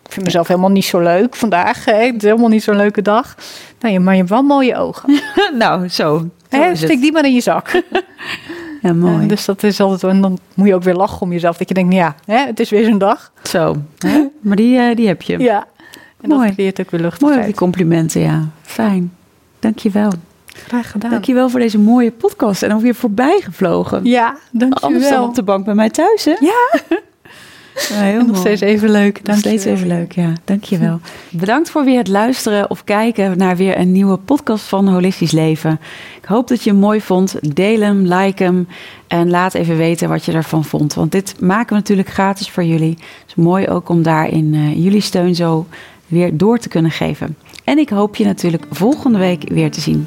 [0.05, 1.85] ik vind mezelf helemaal niet zo leuk vandaag.
[1.85, 2.07] Hè?
[2.07, 3.37] Het is helemaal niet zo'n leuke dag.
[3.81, 5.21] Nou, maar je hebt wel mooie ogen.
[5.59, 6.29] nou, zo.
[6.51, 7.83] zo Stik die maar in je zak.
[8.83, 9.27] ja, mooi.
[9.27, 10.13] dus dat is altijd...
[10.13, 11.57] En dan moet je ook weer lachen om jezelf.
[11.57, 13.33] Dat je denkt, ja, hè, het is weer zo'n dag.
[13.43, 13.77] Zo.
[13.99, 14.27] Hè?
[14.41, 15.39] Maar die, uh, die heb je.
[15.39, 15.67] Ja.
[16.21, 16.47] En mooi.
[16.47, 17.21] dat creëert ook weer lucht.
[17.21, 18.49] Mooi die complimenten, ja.
[18.63, 19.13] Fijn.
[19.59, 20.13] Dank je wel.
[20.67, 21.11] Graag gedaan.
[21.11, 22.63] Dankjewel voor deze mooie podcast.
[22.63, 24.05] En ook weer voorbij gevlogen.
[24.05, 24.91] Ja, dankjewel.
[24.91, 26.37] Anders dan op de bank bij mij thuis, hè?
[26.41, 26.81] Ja.
[27.89, 29.23] ja heel nog steeds even leuk.
[29.23, 30.33] Nog steeds even leuk, ja.
[30.45, 31.01] Dankjewel.
[31.31, 35.81] Bedankt voor weer het luisteren of kijken naar weer een nieuwe podcast van Holistisch Leven.
[36.21, 37.55] Ik hoop dat je hem mooi vond.
[37.55, 38.69] Deel hem, like hem
[39.07, 40.95] en laat even weten wat je ervan vond.
[40.95, 42.97] Want dit maken we natuurlijk gratis voor jullie.
[42.99, 45.67] Het is mooi ook om daarin uh, jullie steun zo
[46.07, 47.37] weer door te kunnen geven.
[47.65, 50.07] En ik hoop je natuurlijk volgende week weer te zien.